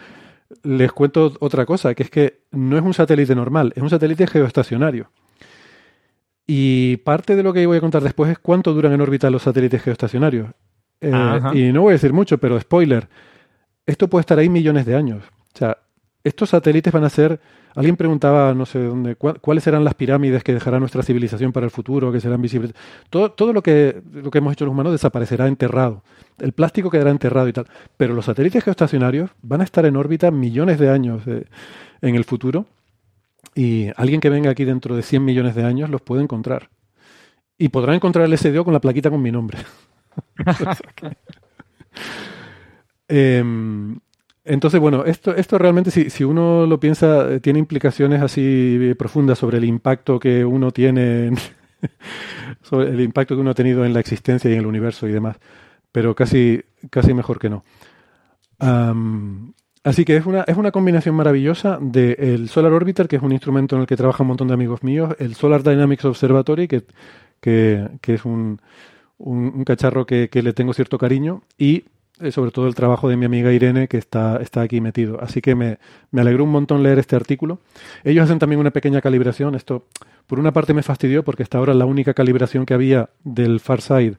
[0.63, 4.27] les cuento otra cosa, que es que no es un satélite normal, es un satélite
[4.27, 5.11] geoestacionario.
[6.47, 9.43] Y parte de lo que voy a contar después es cuánto duran en órbita los
[9.43, 10.51] satélites geoestacionarios.
[11.01, 11.13] Eh,
[11.55, 13.09] y no voy a decir mucho, pero spoiler,
[13.85, 15.25] esto puede estar ahí millones de años.
[15.55, 15.79] O sea,
[16.23, 17.41] estos satélites van a ser
[17.77, 21.71] Alguien preguntaba, no sé dónde, cuáles serán las pirámides que dejará nuestra civilización para el
[21.71, 22.73] futuro, que serán visibles.
[23.11, 26.03] Todo, todo lo, que, lo que hemos hecho los humanos desaparecerá enterrado.
[26.39, 27.67] El plástico quedará enterrado y tal.
[27.99, 32.65] Pero los satélites geoestacionarios van a estar en órbita millones de años en el futuro.
[33.55, 36.71] Y alguien que venga aquí dentro de 100 millones de años los puede encontrar.
[37.59, 39.59] Y podrá encontrar el SDO con la plaquita con mi nombre.
[43.09, 43.45] eh,
[44.47, 48.95] entonces, bueno, esto, esto realmente, si, si uno lo piensa, eh, tiene implicaciones así eh,
[48.95, 51.33] profundas sobre el impacto que uno tiene,
[52.63, 55.13] sobre el impacto que uno ha tenido en la existencia y en el universo y
[55.13, 55.37] demás.
[55.91, 57.65] Pero casi, casi mejor que no.
[59.83, 63.75] así que es una, es una combinación maravillosa del Solar Orbiter, que es un instrumento
[63.75, 66.85] en el que trabaja un montón de amigos míos, el Solar Dynamics Observatory, que,
[67.41, 68.61] que, que es un,
[69.19, 71.85] un, cacharro que, que le tengo cierto cariño, y
[72.31, 75.21] sobre todo el trabajo de mi amiga Irene, que está, está aquí metido.
[75.21, 75.79] Así que me,
[76.11, 77.61] me, alegró un montón leer este artículo.
[78.05, 79.55] Ellos hacen también una pequeña calibración.
[79.55, 79.87] Esto,
[80.27, 83.83] por una parte, me fastidió porque hasta ahora la única calibración que había del far
[83.83, 84.17] side,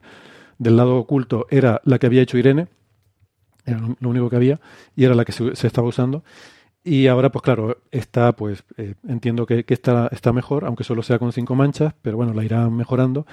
[0.58, 2.68] del lado oculto, era la que había hecho Irene.
[3.66, 4.60] Era lo único que había
[4.96, 6.22] y era la que se, estaba usando.
[6.84, 11.02] Y ahora, pues claro, está, pues eh, entiendo que, que, está, está mejor, aunque solo
[11.02, 13.26] sea con cinco manchas, pero bueno, la irán mejorando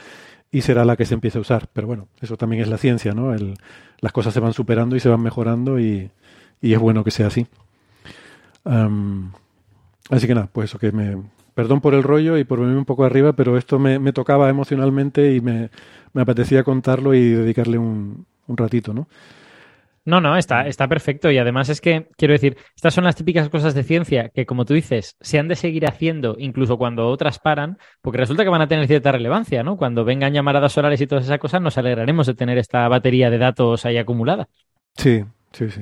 [0.55, 1.67] y será la que se empiece a usar.
[1.73, 3.33] Pero bueno, eso también es la ciencia, ¿no?
[3.33, 3.55] El,
[3.99, 6.09] las cosas se van superando y se van mejorando y,
[6.61, 7.45] y es bueno que sea así.
[8.63, 11.21] así que nada, pues eso que me...
[11.55, 14.49] Perdón por el rollo y por venirme un poco arriba, pero esto me, me tocaba
[14.49, 15.71] emocionalmente y me,
[16.13, 19.09] me, apetecía contarlo y dedicarle un, un ratito, ¿no?
[20.05, 21.31] No, no, está, está perfecto.
[21.31, 24.63] Y además es que, quiero decir, estas son las típicas cosas de ciencia que, como
[24.63, 28.61] tú dices, se han de seguir haciendo incluso cuando otras paran, porque resulta que van
[28.61, 29.77] a tener cierta relevancia, ¿no?
[29.77, 33.39] Cuando vengan llamaradas solares y todas esas cosas, nos alegraremos de tener esta batería de
[33.39, 34.47] datos ahí acumulada.
[34.95, 35.81] Sí, sí, sí.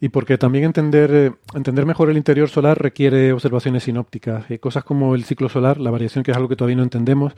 [0.00, 4.50] Y porque también entender, eh, entender mejor el interior solar requiere observaciones sinópticas.
[4.50, 7.34] y cosas como el ciclo solar, la variación, que es algo que todavía no entendemos,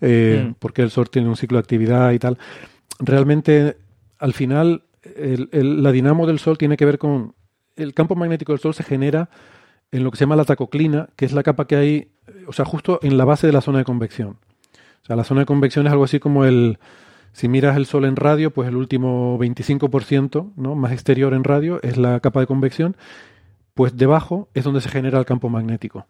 [0.00, 0.54] eh, mm.
[0.58, 2.38] porque el Sol tiene un ciclo de actividad y tal.
[3.00, 3.76] Realmente,
[4.18, 4.84] al final,
[5.16, 7.34] el, la dinamo del Sol tiene que ver con...
[7.76, 9.28] El campo magnético del Sol se genera
[9.92, 12.12] en lo que se llama la tacoclina, que es la capa que hay,
[12.46, 14.38] o sea, justo en la base de la zona de convección.
[15.02, 16.78] O sea, la zona de convección es algo así como el...
[17.32, 20.74] Si miras el Sol en radio, pues el último 25%, ¿no?
[20.74, 22.96] más exterior en radio, es la capa de convección,
[23.74, 26.06] pues debajo es donde se genera el campo magnético.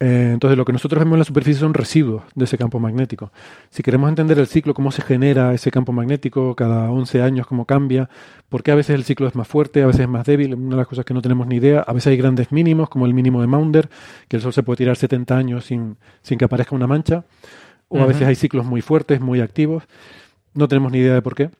[0.00, 3.30] Eh, entonces, lo que nosotros vemos en la superficie son residuos de ese campo magnético.
[3.70, 7.66] Si queremos entender el ciclo, cómo se genera ese campo magnético cada 11 años, cómo
[7.66, 8.08] cambia,
[8.48, 10.70] por qué a veces el ciclo es más fuerte, a veces es más débil, una
[10.70, 11.80] de las cosas que no tenemos ni idea.
[11.80, 13.88] A veces hay grandes mínimos, como el mínimo de Maunder,
[14.28, 17.24] que el Sol se puede tirar 70 años sin, sin que aparezca una mancha.
[17.88, 19.84] O a veces hay ciclos muy fuertes, muy activos.
[20.54, 21.50] No tenemos ni idea de por qué.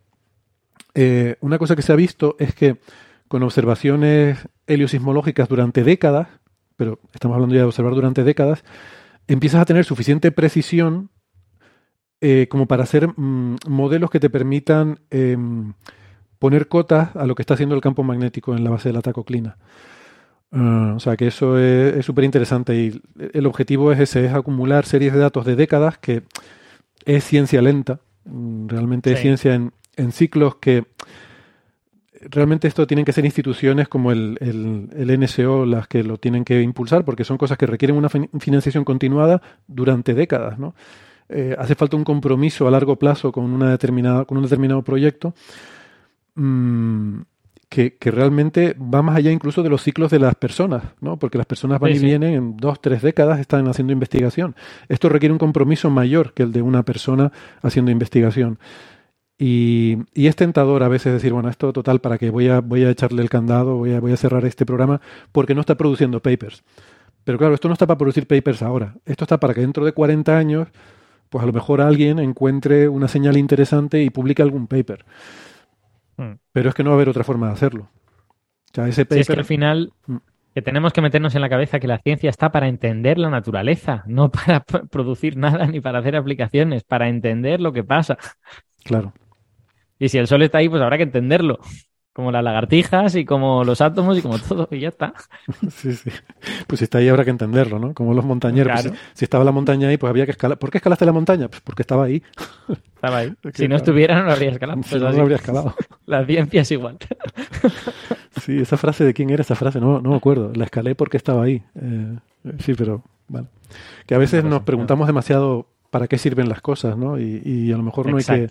[0.94, 2.78] Eh, una cosa que se ha visto es que
[3.28, 6.28] con observaciones heliosismológicas durante décadas,
[6.82, 8.64] pero estamos hablando ya de observar durante décadas,
[9.28, 11.10] empiezas a tener suficiente precisión
[12.20, 15.74] eh, como para hacer mm, modelos que te permitan em,
[16.40, 19.00] poner cotas a lo que está haciendo el campo magnético en la base de la
[19.00, 19.58] tacoclina.
[20.50, 23.00] Ah, o sea que eso es súper interesante y
[23.32, 26.24] el objetivo es ese, es acumular series de datos de décadas que
[27.04, 30.84] es ciencia lenta, mm, realmente es ciencia en, en ciclos que
[32.30, 36.62] realmente esto tienen que ser instituciones como el, el, NSO las que lo tienen que
[36.62, 40.74] impulsar, porque son cosas que requieren una financiación continuada durante décadas, ¿no?
[41.28, 45.34] Eh, hace falta un compromiso a largo plazo con, una determinada, con un determinado proyecto
[46.34, 47.20] mm,
[47.70, 51.18] que, que, realmente va más allá incluso de los ciclos de las personas, ¿no?
[51.18, 54.54] porque las personas van y vienen en dos, tres décadas, están haciendo investigación.
[54.90, 57.32] Esto requiere un compromiso mayor que el de una persona
[57.62, 58.58] haciendo investigación.
[59.44, 62.90] Y, es tentador a veces decir, bueno, esto total, para que voy a, voy a
[62.90, 65.00] echarle el candado, voy a, voy a cerrar este programa,
[65.32, 66.62] porque no está produciendo papers.
[67.24, 68.94] Pero claro, esto no está para producir papers ahora.
[69.04, 70.68] Esto está para que dentro de 40 años,
[71.28, 75.04] pues a lo mejor alguien encuentre una señal interesante y publique algún paper.
[76.16, 76.34] Hmm.
[76.52, 77.90] Pero es que no va a haber otra forma de hacerlo.
[78.70, 79.18] O sea, ese paper...
[79.22, 80.16] es que al final hmm.
[80.54, 84.04] que tenemos que meternos en la cabeza que la ciencia está para entender la naturaleza,
[84.06, 88.18] no para producir nada ni para hacer aplicaciones, para entender lo que pasa.
[88.84, 89.12] Claro.
[90.02, 91.60] Y si el sol está ahí, pues habrá que entenderlo.
[92.12, 95.14] como las lagartijas y como los átomos y como todo, y ya está.
[95.70, 96.10] Sí, sí.
[96.66, 97.94] Pues está ahí habrá que entenderlo, ¿no?
[97.94, 98.82] Como los montañeros.
[98.82, 100.58] Pues, si, estaba la montaña ahí, pues había que escalar.
[100.58, 101.46] ¿Por qué escalaste la montaña?
[101.46, 102.20] Pues porque estaba ahí.
[102.96, 103.32] Estaba ahí.
[103.54, 104.82] si no estuviera, no lo habría escalado.
[104.82, 105.76] Si no, lo habría escalado.
[106.06, 106.98] La ciencia es igual.
[108.40, 109.78] Sí, esa frase, ¿de quién era esa frase?
[109.78, 110.50] No, no me acuerdo.
[110.56, 111.62] La escalé porque estaba ahí.
[111.80, 112.16] Eh,
[112.58, 113.46] sí, pero bueno.
[114.04, 117.20] Que a veces nos preguntamos demasiado para qué sirven las cosas, ¿no?
[117.20, 118.48] Y, a lo mejor no hay, que,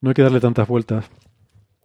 [0.00, 1.06] no hay que darle tantas vueltas.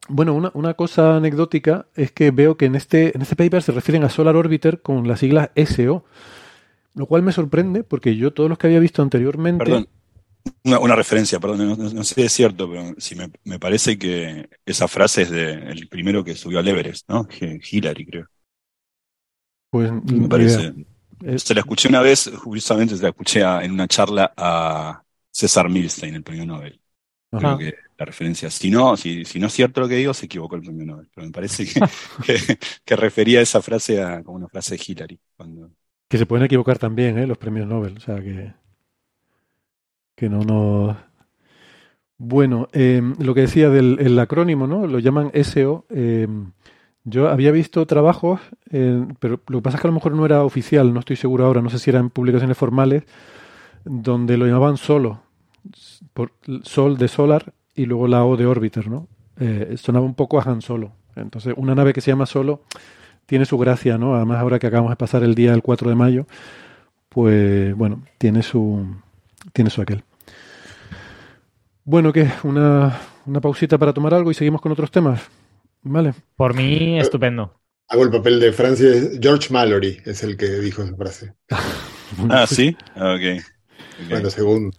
[0.08, 3.72] Bueno, una, una, cosa anecdótica es que veo que en este, en este paper se
[3.72, 6.06] refieren a Solar Orbiter con las siglas SO,
[6.94, 9.64] lo cual me sorprende porque yo todos los que había visto anteriormente...
[9.66, 9.88] Perdón,
[10.64, 14.88] una, referencia, perdón, no, sé si es cierto, pero sí me, me, parece que esa
[14.88, 17.28] frase es de el primero que subió al Everest, ¿no?
[17.40, 18.28] Hillary, creo.
[19.70, 20.74] Pues me parece.
[21.38, 26.16] Se la escuché una vez, justamente se la escuché en una charla a César Milstein,
[26.16, 26.80] el premio Nobel.
[27.32, 28.50] Creo que la referencia.
[28.50, 31.10] Si no, si, si no es cierto lo que digo, se equivocó el premio Nobel.
[31.14, 31.66] Pero me parece
[32.26, 35.20] que, que, refería esa frase a como una frase de Hillary.
[35.36, 35.72] Cuando...
[36.08, 37.28] Que se pueden equivocar también, ¿eh?
[37.28, 37.98] Los premios Nobel.
[37.98, 38.54] O sea, que,
[40.16, 40.98] que no nos...
[42.18, 44.88] Bueno, eh, lo que decía del acrónimo, ¿no?
[44.88, 45.86] Lo llaman SO.
[45.90, 46.28] Eh,
[47.08, 48.42] yo había visto trabajos,
[48.72, 51.16] eh, pero lo que pasa es que a lo mejor no era oficial, no estoy
[51.16, 53.04] seguro ahora, no sé si eran publicaciones formales,
[53.84, 55.22] donde lo llamaban solo,
[56.14, 56.32] por,
[56.64, 59.08] Sol de Solar y luego la O de Orbiter, ¿no?
[59.40, 60.94] Eh, sonaba un poco a Han Solo.
[61.16, 62.64] Entonces, una nave que se llama Solo
[63.26, 64.16] tiene su gracia, ¿no?
[64.16, 66.28] Además, ahora que acabamos de pasar el día del 4 de mayo,
[67.10, 68.86] pues bueno, tiene su,
[69.54, 70.04] tiene su aquel.
[71.84, 72.30] Bueno, ¿qué?
[72.44, 75.22] Una, una pausita para tomar algo y seguimos con otros temas.
[75.84, 76.14] ¿Vale?
[76.36, 77.54] Por mí, estupendo.
[77.88, 78.90] Hago el papel de Francia.
[79.22, 81.34] George Mallory es el que dijo esa frase.
[82.30, 82.76] ah, sí.
[82.96, 83.44] Ah, ok.
[84.10, 84.72] Bueno, según.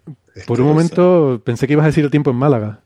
[0.46, 2.80] Por un momento pensé que ibas a decir el tiempo en Málaga.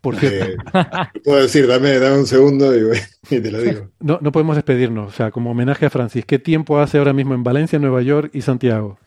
[0.00, 0.44] Por cierto.
[0.44, 0.56] Eh,
[1.24, 2.82] puedo decir, dame, dame un segundo y,
[3.28, 3.90] te lo digo.
[4.00, 5.08] No, no podemos despedirnos.
[5.08, 8.30] O sea, como homenaje a Francis, ¿qué tiempo hace ahora mismo en Valencia, Nueva York
[8.32, 8.98] y Santiago?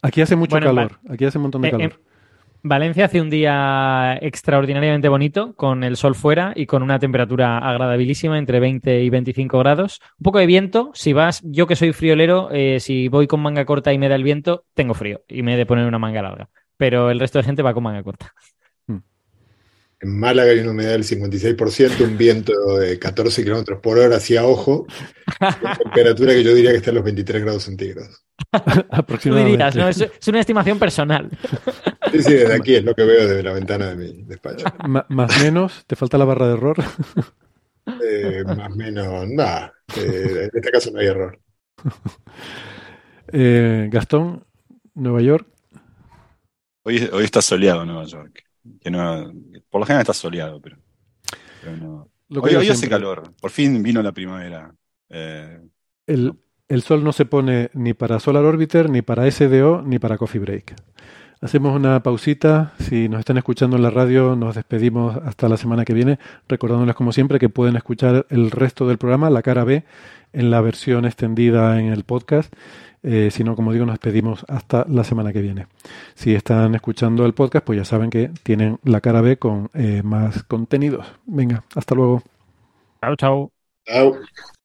[0.00, 0.98] Aquí hace mucho calor.
[1.08, 2.00] Aquí hace un montón de eh, calor.
[2.64, 8.38] Valencia hace un día extraordinariamente bonito, con el sol fuera y con una temperatura agradabilísima,
[8.38, 10.00] entre 20 y 25 grados.
[10.18, 10.92] Un poco de viento.
[10.94, 14.14] Si vas, yo que soy friolero, eh, si voy con manga corta y me da
[14.14, 16.48] el viento, tengo frío y me he de poner una manga larga.
[16.76, 18.32] Pero el resto de gente va con manga corta.
[20.02, 24.44] En Málaga hay una humedad del 56%, un viento de 14 kilómetros por hora hacia
[24.44, 24.84] ojo,
[25.40, 28.26] una temperatura que yo diría que está en los 23 grados centígrados.
[28.90, 29.78] Aproximadamente.
[29.78, 29.88] ¿no?
[29.88, 31.30] es, una estimación personal.
[32.10, 34.64] Sí, sí, desde aquí es lo que veo desde la ventana de mi despacho.
[35.08, 36.76] más menos, ¿te falta la barra de error?
[38.00, 39.74] Eh, más menos, nada.
[39.96, 41.36] Eh, en este caso no hay error.
[43.32, 44.46] Eh, Gastón,
[44.94, 45.48] Nueva York.
[46.84, 48.44] Hoy, hoy está soleado Nueva York
[48.80, 49.32] que no,
[49.70, 50.76] por lo general está soleado, pero,
[51.80, 52.08] no.
[52.28, 54.74] hoy, hace calor, por fin vino la primavera.
[55.08, 55.60] Eh,
[56.06, 56.34] el,
[56.68, 60.40] el, sol no se pone ni para Solar Orbiter, ni para SDO, ni para Coffee
[60.40, 60.74] Break.
[61.42, 62.72] Hacemos una pausita.
[62.78, 66.94] Si nos están escuchando en la radio, nos despedimos hasta la semana que viene, recordándoles
[66.94, 69.84] como siempre que pueden escuchar el resto del programa, la cara B,
[70.32, 72.54] en la versión extendida en el podcast
[73.02, 75.66] eh, si no, como digo, nos despedimos hasta la semana que viene.
[76.14, 80.02] Si están escuchando el podcast, pues ya saben que tienen la cara B con eh,
[80.04, 81.06] más contenidos.
[81.26, 82.22] Venga, hasta luego.
[83.00, 83.52] Chao, chao.
[83.86, 84.61] Chao.